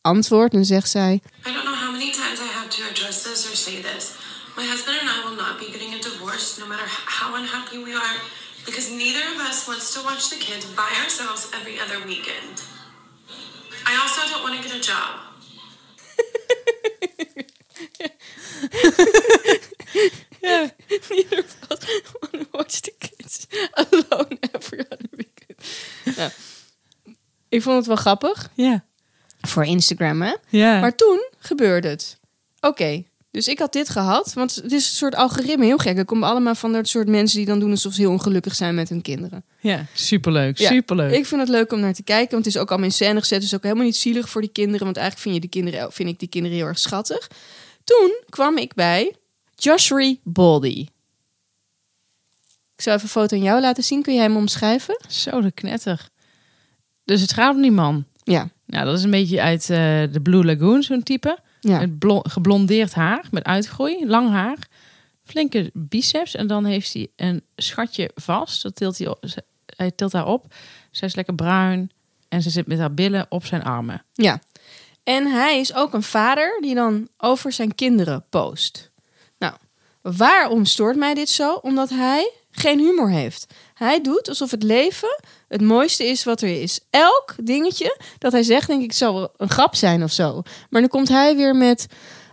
[0.00, 0.52] antwoord.
[0.52, 2.25] Dan zegt zij, I don't know how many times
[2.76, 4.18] to address this or say this.
[4.56, 7.94] My husband and I will not be getting a divorce no matter how unhappy we
[7.94, 8.16] are
[8.66, 12.60] because neither of us wants to watch the kids by ourselves every other weekend.
[13.86, 15.20] I also don't want to get a job.
[21.10, 21.80] Neither of us
[22.20, 25.58] want to watch the kids alone every other weekend.
[26.16, 26.30] Nou,
[27.48, 28.50] ik vond het wel grappig.
[28.54, 28.84] Ja.
[29.40, 30.34] Voor Instagram, hè?
[30.48, 30.80] Ja.
[30.80, 32.18] Maar toen gebeurde het.
[32.66, 34.32] Oké, dus ik had dit gehad.
[34.32, 35.98] Want het is een soort algoritme, heel gek.
[35.98, 38.74] Er komen allemaal van dat soort mensen die dan doen alsof ze heel ongelukkig zijn
[38.74, 39.44] met hun kinderen.
[39.60, 39.86] ja.
[39.94, 40.58] Superleuk.
[40.58, 41.12] Ja, Superleuk.
[41.12, 43.20] Ik vind het leuk om naar te kijken, want het is ook allemaal in scène
[43.20, 43.38] gezet.
[43.38, 45.92] Het is ook helemaal niet zielig voor die kinderen, want eigenlijk vind, je die kinderen,
[45.92, 47.30] vind ik die kinderen heel erg schattig.
[47.84, 49.14] Toen kwam ik bij
[49.56, 50.86] Joshua Baldy.
[52.76, 54.02] Ik zou even een foto aan jou laten zien.
[54.02, 55.00] Kun je hem omschrijven?
[55.08, 56.08] Zo de knetter.
[57.04, 58.04] Dus het gaat om die man.
[58.24, 58.48] Ja.
[58.64, 59.78] Nou, dat is een beetje uit eh,
[60.12, 61.38] de Blue Lagoon, zo'n type.
[61.66, 61.86] Ja.
[61.86, 64.58] Met geblondeerd haar, met uitgroei, lang haar.
[65.24, 66.34] Flinke biceps.
[66.34, 68.62] En dan heeft hij een schatje vast.
[68.62, 69.24] Dat tilt hij, op,
[69.76, 70.54] hij tilt haar op.
[70.90, 71.90] Zij is lekker bruin.
[72.28, 74.02] En ze zit met haar billen op zijn armen.
[74.12, 74.40] Ja.
[75.04, 78.90] En hij is ook een vader die dan over zijn kinderen post.
[79.38, 79.54] Nou,
[80.00, 81.54] waarom stoort mij dit zo?
[81.54, 83.46] Omdat hij geen humor heeft.
[83.74, 86.80] Hij doet alsof het leven het mooiste is wat er is.
[86.90, 90.42] Elk dingetje dat hij zegt, denk ik, zou een grap zijn of zo.
[90.70, 91.86] Maar dan komt hij weer met...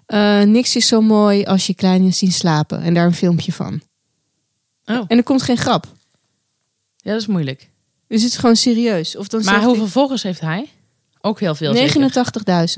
[0.06, 2.82] eh, niks is zo mooi als je kleinen zien slapen.
[2.82, 3.82] En daar een filmpje van.
[4.86, 5.86] Oh, En er komt geen grap.
[6.98, 7.68] ja, dat is moeilijk.
[8.08, 9.16] Dus het is gewoon serieus.
[9.16, 10.70] Of dan Maar hoeveel volgers heeft hij?
[11.22, 11.74] Ook heel veel.
[11.74, 12.12] hij zeker.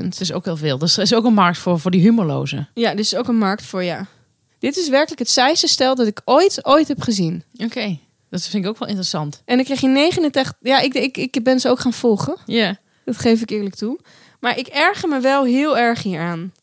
[0.01, 0.03] 89.000.
[0.05, 0.77] Het is ook heel veel.
[0.77, 2.69] Dus er is ook een markt voor, voor die humorlozen.
[2.73, 4.07] Ja, dit is ook een markt voor, ja.
[4.59, 7.43] Dit is werkelijk het saaiste stel dat ik ooit, ooit heb gezien.
[7.57, 7.97] Oké,
[8.29, 9.41] dat vind ik ook wel interessant.
[9.45, 10.53] En dan kreeg je 89...
[10.61, 12.37] Ja, ik, ik, ik ben ze ook gaan volgen.
[12.45, 12.79] Ja.
[13.05, 13.99] Dat geef ik eerlijk toe.
[14.39, 16.53] Maar ik erger me wel heel erg hieraan.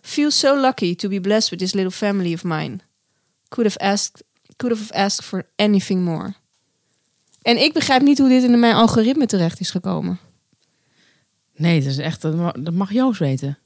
[0.00, 2.76] Feel so lucky to be blessed with this little family of mine.
[3.48, 4.22] Could have asked,
[4.56, 6.34] could have asked for anything more.
[7.42, 10.18] En ik begrijp niet hoe dit in mijn algoritme terecht is gekomen.
[11.56, 13.58] Nee, dat is echt, dat mag, dat mag Joost weten.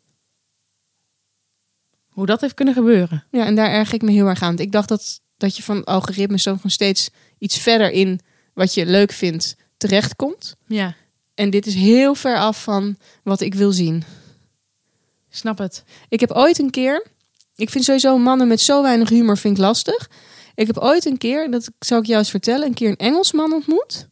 [2.17, 3.25] Hoe dat heeft kunnen gebeuren.
[3.31, 4.59] Ja, en daar erg ik me heel erg aan.
[4.59, 8.21] Ik dacht dat, dat je van het algoritme zo gewoon steeds iets verder in
[8.55, 10.57] wat je leuk vindt terechtkomt.
[10.67, 10.95] Ja,
[11.35, 14.05] En dit is heel ver af van wat ik wil zien.
[15.31, 15.85] snap het.
[16.09, 17.07] Ik heb ooit een keer.
[17.57, 20.11] Ik vind sowieso mannen met zo weinig humor vind ik lastig.
[20.55, 23.53] Ik heb ooit een keer, dat zou ik jou eens vertellen, een keer een Engelsman
[23.53, 24.07] ontmoet.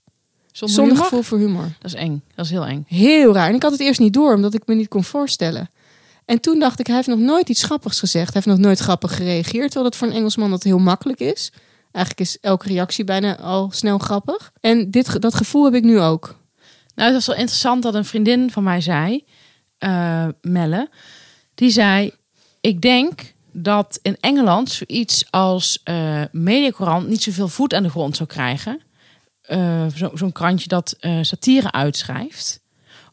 [0.52, 1.72] Zonder, Zonder gevoel voor humor.
[1.78, 2.22] Dat is eng.
[2.34, 2.84] Dat is heel eng.
[2.88, 3.48] Heel raar.
[3.48, 5.70] En ik had het eerst niet door, omdat ik me niet kon voorstellen.
[6.24, 8.32] En toen dacht ik, hij heeft nog nooit iets grappigs gezegd.
[8.32, 9.64] Hij heeft nog nooit grappig gereageerd.
[9.70, 11.52] Terwijl dat voor een Engelsman dat heel makkelijk is.
[11.92, 14.52] Eigenlijk is elke reactie bijna al snel grappig.
[14.60, 16.36] En dit, dat gevoel heb ik nu ook.
[16.94, 19.24] Nou, het was wel interessant dat een vriendin van mij zei,
[19.78, 20.88] eh, Melle,
[21.54, 22.12] die zei:
[22.60, 28.16] Ik denk dat in Engeland zoiets als eh Mediacorant niet zoveel voet aan de grond
[28.16, 28.80] zou krijgen.
[29.42, 32.60] Eh, zo- Zo'n krantje dat satire uitschrijft.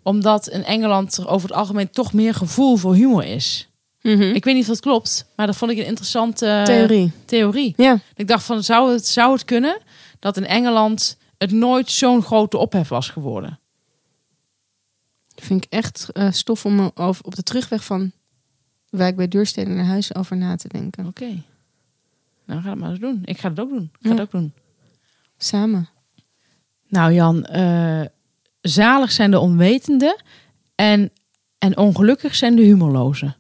[0.04, 3.66] Omdat in Engeland er over het algemeen toch meer gevoel voor humor is.
[4.02, 7.12] Ik weet niet of dat klopt, maar dat vond ik een interessante Theorie.
[7.26, 7.74] theorie.
[7.78, 8.00] Ja.
[8.16, 9.82] Ik dacht van, zou het, zou het kunnen
[10.20, 13.60] dat in Engeland het nooit zo'n grote ophef was geworden?
[15.36, 18.12] Vind ik echt eh, stof om er over, op de terugweg van
[18.90, 21.06] wijk bij Duursteden naar huis over na te denken.
[21.06, 21.44] Oké.
[22.46, 23.22] Nou, ga het maar eens doen.
[23.26, 23.90] Ik ga het ook doen.
[23.94, 24.14] Ik ga Ja.
[24.14, 24.54] het ook doen.
[25.38, 25.90] Samen.
[26.88, 28.02] Nou Jan, eh,
[28.62, 30.22] zalig zijn de onwetenden
[30.76, 31.12] en,
[31.58, 33.36] en ongelukkig zijn de humorlozen.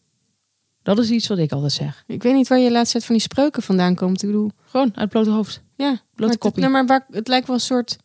[0.84, 2.04] Dat is iets wat ik altijd zeg.
[2.08, 4.22] Ik weet niet waar je laatst uit van die spreuken vandaan komt.
[4.22, 5.62] Ik bedoel, Gewoon uit het blote hoofd.
[5.76, 6.02] ja.
[6.16, 7.98] Blote maar het, nou, maar het lijkt wel een soort...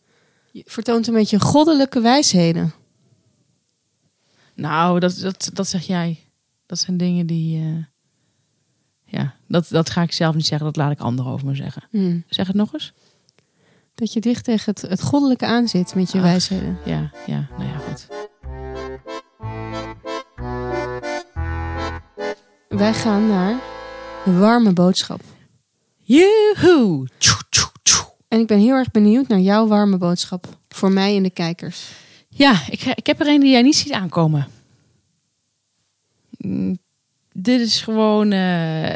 [0.50, 2.72] Je vertoont een beetje goddelijke wijsheden.
[4.54, 6.20] Nou, dat, dat, dat zeg jij.
[6.66, 7.60] Dat zijn dingen die...
[7.60, 7.84] eh,
[9.04, 10.66] ja, dat, dat ga ik zelf niet zeggen.
[10.66, 11.82] Dat laat ik anderen over me zeggen.
[11.90, 12.20] Hm.
[12.28, 12.92] Zeg het nog eens.
[13.97, 16.24] Dat je dicht tegen het, het goddelijke aanzit met je Ach.
[16.24, 16.78] wijsheden.
[16.84, 18.07] Ja, ja, nou ja, goed.
[22.68, 23.61] Wij gaan naar
[24.24, 25.20] de warme boodschap.
[26.03, 27.09] Joehoe!
[28.28, 30.47] En ik ben heel erg benieuwd naar jouw warme boodschap.
[30.68, 31.88] Voor mij en de kijkers.
[32.28, 34.49] Ja, ik, ik heb er een die jij niet ziet aankomen.
[36.38, 36.78] Mm,
[37.32, 38.32] Dit is gewoon.
[38.32, 38.92] eh,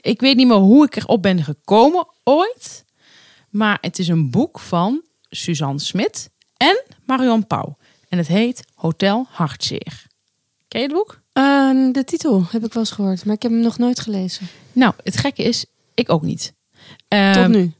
[0.00, 2.84] ik weet niet meer hoe ik erop ben gekomen ooit.
[3.54, 7.76] Maar het is een boek van Suzanne Smit en Marion Pauw.
[8.08, 10.02] En het heet Hotel Hartzeer.
[10.68, 11.18] Ken je het boek?
[11.32, 11.42] Eh,
[11.92, 14.46] de titel heb ik wel eens gehoord, maar ik heb hem nog nooit gelezen.
[14.72, 16.42] Nou, het gekke is, ik ook niet.
[16.42, 16.52] Tot
[17.08, 17.72] Ehm, nu.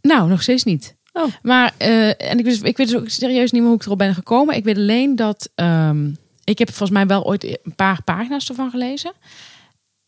[0.00, 0.94] Nou, nog steeds niet.
[1.12, 1.32] Oh.
[1.42, 4.14] Maar, eh, en ik, ik weet dus ook serieus niet meer hoe ik erop ben
[4.14, 4.56] gekomen.
[4.56, 6.10] Ik weet alleen dat, ehm,
[6.44, 9.12] ik heb volgens mij wel ooit een paar pagina's ervan gelezen.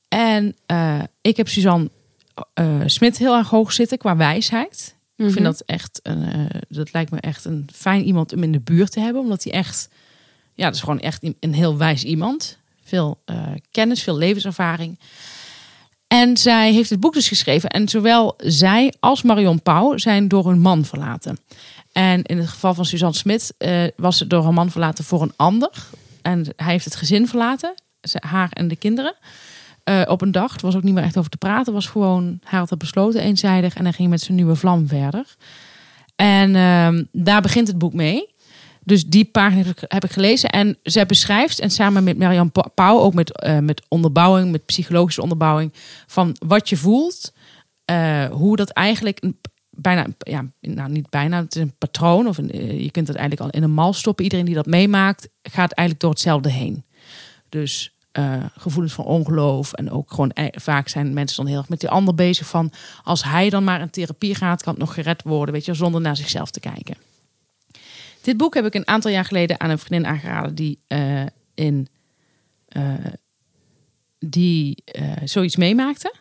[0.09, 1.91] En eh, ik heb Suzanne
[2.55, 4.95] eh, Smit heel erg hoog zitten qua wijsheid.
[5.17, 5.31] Ik Mhm.
[5.33, 8.61] vind dat echt, een, eh, dat lijkt me echt een fijn iemand om in de
[8.61, 9.23] buurt te hebben.
[9.23, 9.89] Omdat hij echt,
[10.55, 12.57] ja, dat is gewoon echt een heel wijs iemand.
[12.85, 14.99] Veel eh, kennis, veel levenservaring.
[16.07, 17.71] En zij heeft het boek dus geschreven.
[17.71, 21.39] En zowel zij als Marion Pauw zijn door hun man verlaten.
[21.93, 25.23] En in het geval van Suzanne Smit eh, was ze door haar man verlaten voor
[25.23, 25.71] een ander.
[26.23, 27.75] En hij heeft het gezin verlaten,
[28.21, 29.15] haar en de kinderen.
[29.87, 30.55] Eh, op een dag.
[30.55, 31.73] Er was ook niet meer echt over te praten.
[31.73, 33.75] was gewoon, hij had het besloten eenzijdig.
[33.75, 35.37] En hij ging met zijn nieuwe vlam verder.
[36.17, 38.35] En ehm, daar begint het boek mee.
[38.85, 40.51] Dus die pagina heb ik, gelezen.
[40.51, 44.67] En zij beschrijft, en samen met Marianne Pa- Pauw, ook met, eh, met onderbouwing, met
[44.67, 45.73] psychologische onderbouwing,
[46.07, 47.33] van wat je voelt,
[47.85, 49.37] eh, hoe dat eigenlijk een,
[49.71, 53.41] bijna, ja, nou niet bijna, het is een patroon, of een, je kunt het eigenlijk
[53.41, 54.25] al in een mal stoppen.
[54.25, 56.85] Iedereen die dat meemaakt, gaat eigenlijk door hetzelfde heen.
[57.49, 61.69] Dus eh, gevoelens van ongeloof en ook gewoon eh, vaak zijn mensen dan heel erg
[61.69, 64.95] met die ander bezig van als hij dan maar in therapie gaat, kan het nog
[64.95, 66.97] gered worden, weet je, zonder naar zichzelf te kijken.
[68.21, 71.23] Dit boek heb ik een aantal jaar geleden aan een vriendin aangeraden die eh,
[71.55, 71.89] in
[74.19, 74.85] die
[75.25, 76.15] zoiets meemaakte.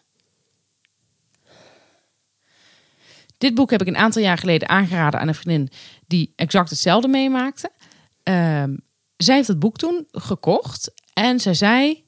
[3.37, 5.69] Dit boek heb ik een aantal jaar geleden aangeraden aan een vriendin
[6.07, 7.71] die exact hetzelfde meemaakte.
[8.23, 8.75] Ehm,
[9.17, 12.03] zij heeft het boek toen gekocht en zij zei: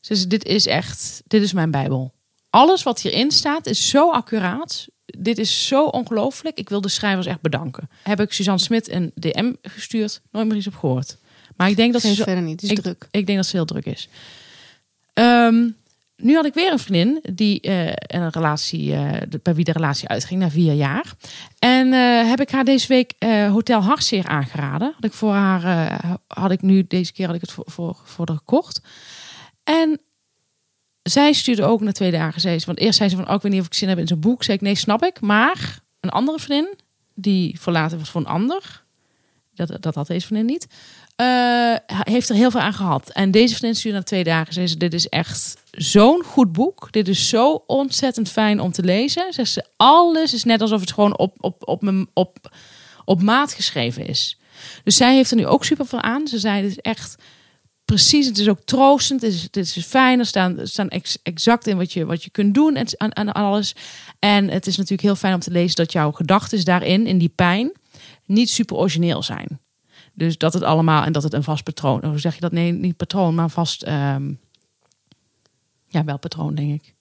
[0.00, 2.12] ze zei, Dit is echt, dit is mijn Bijbel.
[2.50, 6.58] Alles wat hierin staat is zo accuraat, dit is zo ongelooflijk.
[6.58, 7.88] Ik wil de schrijvers echt bedanken.
[8.02, 11.16] Heb ik Suzanne Smit een DM gestuurd, nooit meer iets op gehoord.
[11.56, 13.08] Maar ik denk dat ze verder niet, het is ik, druk.
[13.10, 14.08] Ik denk dat ze heel druk is.
[15.12, 15.68] Ehm,
[16.22, 18.86] nu had ik weer een vriendin die eh, een relatie,
[19.28, 21.12] de- bij wie de relatie uitging na vier jaar.
[21.58, 23.12] En eh, heb ik haar deze week
[23.50, 24.92] Hotel Hartzeer aangeraden.
[24.94, 28.26] Had ik voor haar, had ik nu deze keer had ik het voor, voor, voor
[28.28, 28.80] haar gekocht.
[29.64, 30.00] En
[31.02, 32.40] zij stuurde ook na twee dagen.
[32.40, 33.98] Zei ze, want eerst zei ze van, oh, ik weet niet of ik zin heb
[33.98, 34.42] in zo'n boek.
[34.42, 35.20] Zei ik, nee, snap ik.
[35.20, 36.74] Maar een andere vriendin,
[37.14, 38.82] die verlaten was voor een ander.
[39.54, 40.66] Dat, dat had deze vriendin niet.
[41.18, 43.10] Eh, heeft er heel veel aan gehad.
[43.10, 44.52] En deze vriendin stuurde na twee dagen.
[44.52, 46.88] Zei ze, dit is echt zo'n goed boek.
[46.90, 49.32] Dit is zo ontzettend fijn om te lezen.
[49.32, 52.56] Zegt ze, alles is net alsof het gewoon op, op, op, mijn- op,
[53.04, 54.38] op maat geschreven is.
[54.84, 56.26] Dus zij heeft er nu ook super veel aan.
[56.28, 57.16] Ze zei, dit is echt
[57.84, 58.26] precies.
[58.26, 59.22] Het is ook troostend.
[59.22, 60.18] Het is, het is fijn.
[60.18, 63.74] Er staan, staan ex- exact in wat je, wat je kunt doen en aan alles.
[64.18, 67.32] En het is natuurlijk heel fijn om te lezen dat jouw gedachten daarin, in die
[67.34, 67.72] pijn,
[68.24, 69.58] niet super origineel zijn.
[70.18, 72.04] Dus dat het allemaal en dat het een vast patroon.
[72.04, 72.52] Hoe zeg je dat?
[72.52, 73.82] Nee, niet patroon, maar vast.
[73.82, 74.32] ehm,
[75.88, 76.94] ja, wel patroon, denk ik.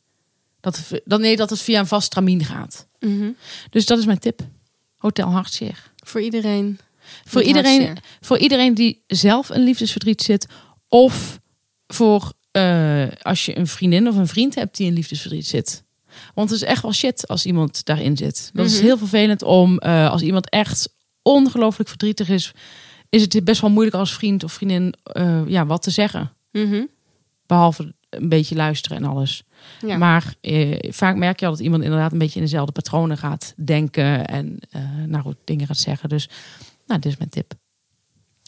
[0.59, 2.85] Dat, dat, nee, dat het via een vast tramien gaat.
[2.99, 3.29] Mhm.
[3.69, 4.41] Dus dat is mijn tip.
[4.97, 5.91] Hotel Hartzeer.
[6.03, 6.79] Voor iedereen.
[7.25, 8.03] Voor iedereen, hartzeer.
[8.21, 10.47] voor iedereen die zelf een liefdesverdriet zit.
[10.87, 11.39] Of
[11.87, 15.83] voor eh, als je een vriendin of een vriend hebt die in liefdesverdriet zit.
[16.33, 18.49] Want het is echt wel shit als iemand daarin zit.
[18.53, 18.83] Dat is Mhm.
[18.83, 20.89] heel vervelend om eh, als iemand echt
[21.21, 22.51] ongelooflijk verdrietig is.
[23.09, 26.31] Is het best wel moeilijk als vriend of vriendin eh, ja, wat te zeggen.
[26.51, 26.83] Mhm.
[27.45, 29.43] Behalve een beetje luisteren en alles.
[29.85, 29.97] Ja.
[29.97, 33.53] Maar eh, vaak merk je al dat iemand inderdaad een beetje in dezelfde patronen gaat
[33.55, 34.27] denken.
[34.27, 36.09] En eh, nou goed, dingen gaat zeggen.
[36.09, 36.29] Dus
[36.87, 37.53] nou, dit is mijn tip.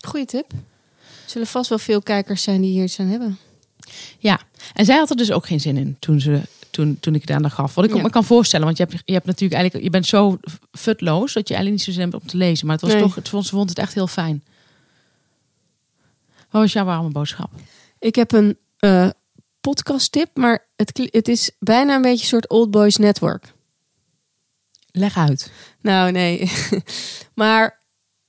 [0.01, 0.51] Goeie tip.
[0.51, 3.37] Er zullen vast wel veel kijkers zijn die hier iets aan hebben.
[4.19, 4.39] Ja,
[4.73, 6.41] en zij had er dus ook geen zin in toen, ze,
[6.71, 7.75] toen, toen ik het aan gaf.
[7.75, 8.01] Wat ik Ja.
[8.01, 10.39] me kan voorstellen, want je hebt, je hebt natuurlijk eigenlijk, je bent zo
[10.71, 12.65] futloos dat je eigenlijk niet zo zin hebt om te lezen.
[12.65, 13.01] Maar het was Nee.
[13.01, 14.43] toch, het vond, ze vond het echt heel fijn.
[16.49, 17.49] Wat was jouw warme boodschap?
[17.99, 19.09] Ik heb een eh
[19.61, 23.53] podcast tip, maar het, het is bijna een beetje een soort Old Boys Network.
[24.91, 25.51] Leg uit.
[25.81, 26.51] Nou, nee.
[27.33, 27.79] maar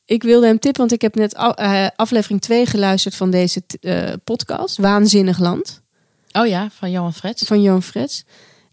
[0.04, 4.12] ik wilde hem tippen, want ik heb net eh, aflevering 2 geluisterd van deze eh,
[4.24, 4.76] podcast.
[4.76, 5.79] Waanzinnig Land.
[6.32, 7.42] Oh ja, van Johan Frets.
[7.42, 8.24] van Johan Frets.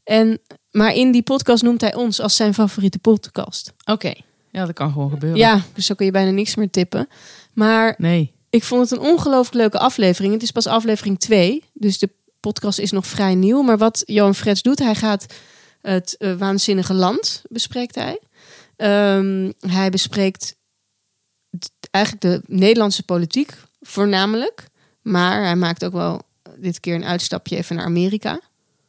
[0.04, 0.40] En,
[0.72, 3.74] maar in die podcast noemt hij ons als zijn favoriete podcast.
[3.86, 4.14] Oké,
[4.52, 5.40] ja, dat kan gewoon gebeuren.
[5.40, 7.08] Ja, dus zo kun je bijna niks meer tippen.
[7.54, 8.32] Maar Nee.
[8.50, 10.34] ik vond het een ongelooflijk leuke aflevering.
[10.34, 13.62] Het is pas aflevering 2, dus de podcast is nog vrij nieuw.
[13.62, 15.26] Maar wat Johan Frets doet, hij gaat
[15.82, 18.20] het eh, waanzinnige land bespreekt hij.
[18.76, 20.56] Ehm, hij bespreekt
[21.92, 24.68] eigenlijk de Nederlandse politiek voornamelijk.
[25.02, 26.22] Maar hij maakt ook wel
[26.60, 28.40] dit keer een uitstapje even naar Amerika.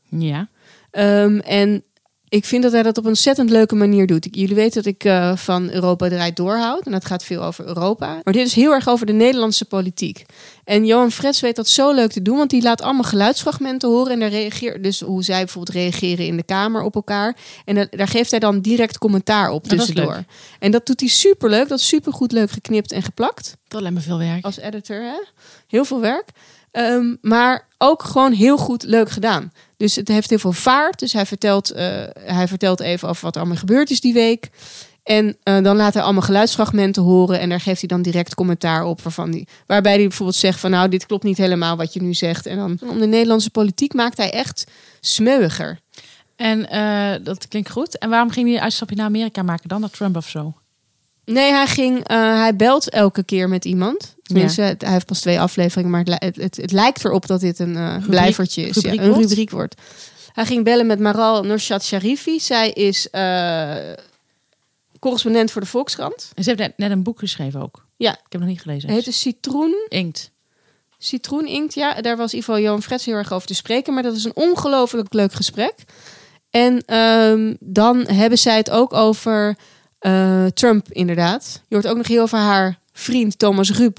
[0.09, 0.49] Ja.
[0.91, 1.83] Ehm, en
[2.29, 4.25] ik vind dat hij dat op een ontzettend leuke manier doet.
[4.27, 6.87] Ik- Jullie weten dat ik eh, van Europa draait doorhoud.
[6.87, 8.21] En dat gaat veel over Europa.
[8.25, 10.25] Maar dit is heel erg over de Nederlandse politiek.
[10.65, 12.37] En Johan Frets weet dat zo leuk te doen.
[12.37, 14.13] Want die laat allemaal geluidsfragmenten horen.
[14.13, 17.37] En daar reageert dus hoe zij bijvoorbeeld reageren in de Kamer op elkaar.
[17.65, 20.25] En da- daar geeft hij dan direct commentaar op dat tussendoor.
[20.59, 21.69] en dat doet hij super leuk.
[21.69, 24.45] Dat is super goed leuk geknipt en geplakt Dat lijkt me veel werk.
[24.45, 25.03] als editor.
[25.03, 25.19] Hè?
[25.67, 26.25] Heel veel werk.
[26.71, 29.53] Ehm, maar ook gewoon heel goed leuk gedaan.
[29.77, 30.99] Dus het heeft heel veel vaart.
[30.99, 34.51] Dus hij vertelt, eh, hij vertelt even over wat er allemaal gebeurd is die week.
[35.03, 37.41] En eh, dan laat hij allemaal geluidsfragmenten horen.
[37.41, 39.03] En daar geeft hij dan direct commentaar op.
[39.03, 42.15] Waarvan die, waarbij hij bijvoorbeeld zegt van nou, dit klopt niet helemaal wat je nu
[42.15, 42.47] zegt.
[42.47, 44.65] En dan om de Nederlandse politiek maakt hij echt
[45.01, 45.81] smeuiger.
[46.37, 47.99] En eh, dat klinkt goed.
[47.99, 49.81] En waarom ging hij een uitstapje naar Amerika maken dan?
[49.81, 50.55] Naar Trump of zo?
[51.25, 54.17] Nee, hij, ging, hij belt elke keer met iemand.
[54.29, 57.59] Tenminste, het- hij heeft pas twee afleveringen, maar het, het, het, lijkt erop dat dit
[57.59, 58.75] een eh, blijvertje is.
[58.75, 59.29] rubriek ja, een wordt?
[59.29, 59.75] rubriek wordt.
[60.33, 62.41] Hij ging bellen met Maral Norshat Sharifi.
[62.41, 63.77] Zij is eh,
[64.99, 66.31] correspondent voor de Volkskrant.
[66.35, 67.85] En ze heeft net, net een boek geschreven ook.
[67.97, 68.13] Ja.
[68.13, 68.89] Ik heb nog niet gelezen.
[68.89, 69.75] Het heet dus Citroen.
[69.89, 70.31] Inkt.
[70.99, 72.01] Citroen Inkt, ja.
[72.01, 73.95] Daar was in ieder geval Johan Frets heel erg over te spreken.
[73.95, 75.75] Maar dat is een ongelooflijk leuk gesprek.
[76.51, 79.57] En ehm, dan hebben zij het ook over
[79.99, 81.63] eh, Trump, inderdaad.
[81.69, 83.99] Je hoort ook nog heel over haar vriend Thomas Ruip.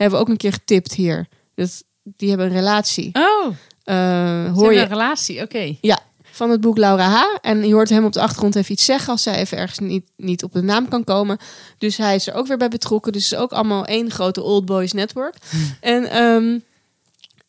[0.00, 1.26] Hebben we ook een keer getipt hier.
[1.54, 3.10] Dat, die hebben een relatie.
[3.12, 5.42] Oh, Eh, hoor je een relatie?
[5.42, 5.76] Oké.
[5.80, 5.98] ja,
[6.30, 7.22] van het boek Laura H.
[7.42, 10.04] En je hoort hem op de achtergrond even iets zeggen als zij even ergens niet,
[10.16, 11.38] niet op de naam kan komen.
[11.78, 13.12] Dus hij is er ook weer bij betrokken.
[13.12, 15.34] Dus het is ook allemaal één grote old boys network.
[15.80, 16.58] En ehm,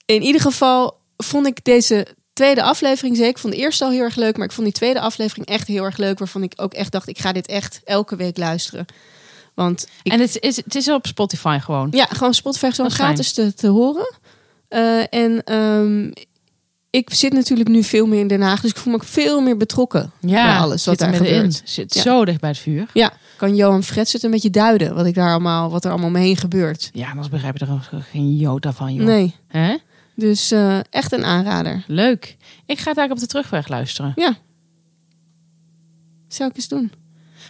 [0.06, 3.32] in ieder geval vond ik deze tweede aflevering zeker.
[3.32, 5.68] Ik vond de eerste al heel erg leuk, maar ik vond die tweede aflevering echt
[5.68, 6.20] heel erg leuk.
[6.20, 8.86] Waarvan ik ook echt dacht, ik ga dit echt elke week luisteren.
[9.54, 11.88] Want ik En het is, het is op Spotify gewoon.
[11.92, 14.14] ja, gewoon Spotify gewoon gratis te, te horen.
[14.68, 16.12] Eh, en ehm,
[16.90, 19.42] ik zit natuurlijk nu veel meer in Den Haag, dus ik voel me ook veel
[19.42, 21.62] meer betrokken Ja, bij alles wat er daar gebeurt.
[21.66, 22.02] Zit Ja.
[22.02, 22.86] zo dicht bij het vuur.
[22.94, 26.10] Ja, kan Johan Frets het een beetje duiden wat ik daar allemaal, wat er allemaal
[26.10, 26.90] mee heen gebeurt.
[26.94, 29.06] Ja, anders begrijp je er ook geen jota van, joh.
[29.06, 29.78] Nee, Hè?
[30.16, 31.84] dus eh, echt een aanrader.
[31.88, 32.38] Leuk.
[32.66, 34.12] Ik ga eigenlijk op de terugweg luisteren.
[34.16, 34.38] Ja,
[36.28, 36.92] zou ik eens doen.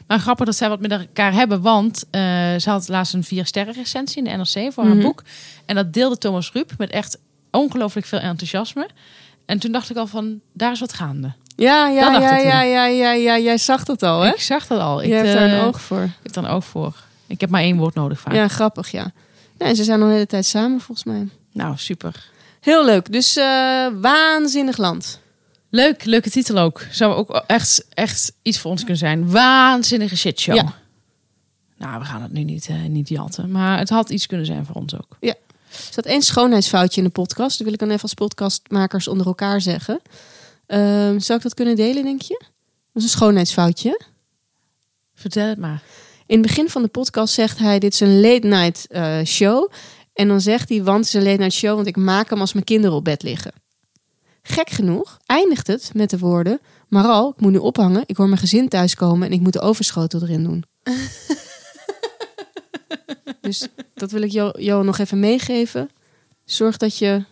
[0.07, 2.21] Maar grappig dat zij wat met elkaar hebben, want eh,
[2.57, 5.01] ze had laatst een vier sterren recensie in de NRC voor haar Mhm.
[5.05, 5.23] boek.
[5.65, 7.17] En dat deelde Thomas Ruip met echt
[7.51, 8.87] ongelooflijk veel enthousiasme.
[9.45, 11.31] En toen dacht ik al van, daar is wat gaande.
[11.55, 14.29] Ja, ja, ja, ja, ja, ja, ja, jij zag dat al, hè?
[14.33, 15.01] Ik zag dat al.
[15.01, 16.03] Ik, Je hebt daar eh, een oog voor.
[16.03, 16.93] Ik heb daar een oog voor.
[17.27, 18.33] Ik heb maar één woord nodig vaak.
[18.33, 19.11] Ja, grappig, ja.
[19.57, 21.27] Nee, en ze zijn al een hele tijd samen, volgens mij.
[21.53, 22.29] Nou, super.
[22.61, 23.11] Heel leuk.
[23.11, 25.19] Dus eh, waanzinnig land.
[25.72, 26.86] Leuk, leuke titel ook.
[26.91, 29.32] Zou ook echt, echt iets voor ons kunnen zijn.
[29.32, 30.55] Waanzinnige shitshow.
[30.55, 30.74] Ja.
[31.78, 33.51] Nou, we gaan het nu niet, eh, niet jatten.
[33.51, 35.17] Maar het had iets kunnen zijn voor ons ook.
[35.19, 37.57] Er zat één schoonheidsfoutje in de podcast.
[37.57, 40.01] Dat wil ik dan even als podcastmakers onder elkaar zeggen.
[40.65, 42.39] Ehm, zou ik dat kunnen delen, denk je?
[42.93, 44.01] Dat is een schoonheidsfoutje.
[45.15, 45.82] Vertel het maar.
[46.26, 49.72] In het begin van de podcast zegt hij: Dit is een late night eh, show.
[50.13, 52.39] En dan zegt hij: Want het is een late night show, want ik maak hem
[52.39, 53.51] als mijn kinderen op bed liggen.
[54.43, 58.03] Gek genoeg eindigt het met de woorden: Maar al, ik moet nu ophangen.
[58.05, 60.63] Ik hoor mijn gezin thuiskomen en ik moet de overschotel erin doen.
[63.41, 65.89] dus dat wil ik Jo Jo nog even meegeven.
[66.45, 67.23] Zorg dat je.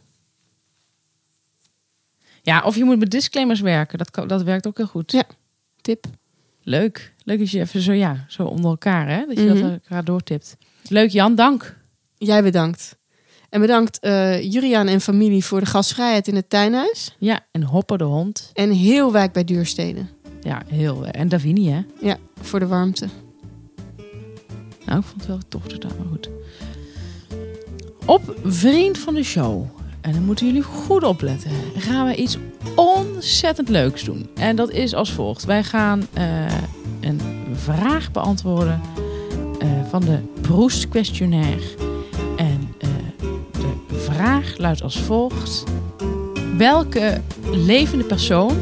[2.42, 3.98] Ja, of je moet met disclaimers werken.
[3.98, 5.12] Dat, kan- dat werkt ook heel goed.
[5.12, 5.24] Ja.
[5.82, 6.06] Tip.
[6.64, 7.14] Leuk.
[7.24, 9.26] Leuk dat je even zo, ja, zo onder elkaar, hè?
[9.26, 9.62] Dat je Mhm.
[9.62, 10.56] dat elkaar doortipt.
[10.88, 11.36] Leuk, Jan.
[11.36, 11.76] Dank.
[12.18, 12.96] Jij bedankt.
[13.50, 13.98] En bedankt
[14.42, 17.16] Juriaan en familie voor de gastvrijheid in het tuinhuis.
[17.18, 18.50] Ja, en Hopper de hond.
[18.54, 20.10] En heel wijk bij Duursteden.
[20.42, 21.06] Ja, heel.
[21.06, 21.82] En Davini, hè?
[22.02, 23.08] Ja, voor de warmte.
[24.86, 26.30] Nou, ik vond het wel tof gedaan, maar goed.
[28.06, 29.66] Op Vriend van de Show.
[30.02, 31.52] En dan moeten jullie goed opletten.
[31.78, 32.38] Gaan we iets
[32.76, 34.30] ontzettend leuks doen.
[34.36, 35.46] En dat is als volgt.
[35.46, 36.46] Wij gaan eh,
[37.00, 37.22] een
[37.54, 38.82] vraag beantwoorden
[39.60, 40.88] eh, van de Proest
[43.94, 45.64] vraag luidt als volgt.
[46.58, 47.22] Welke
[47.52, 48.58] levende persoon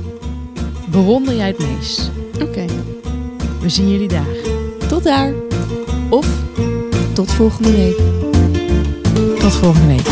[0.89, 2.11] bewonder jij het meest?
[2.41, 2.65] Oké,
[3.61, 4.36] We zien jullie daar.
[4.88, 5.34] tot daar.
[6.09, 6.28] Of
[7.13, 7.97] tot volgende week.
[9.39, 10.07] Tot volgende week.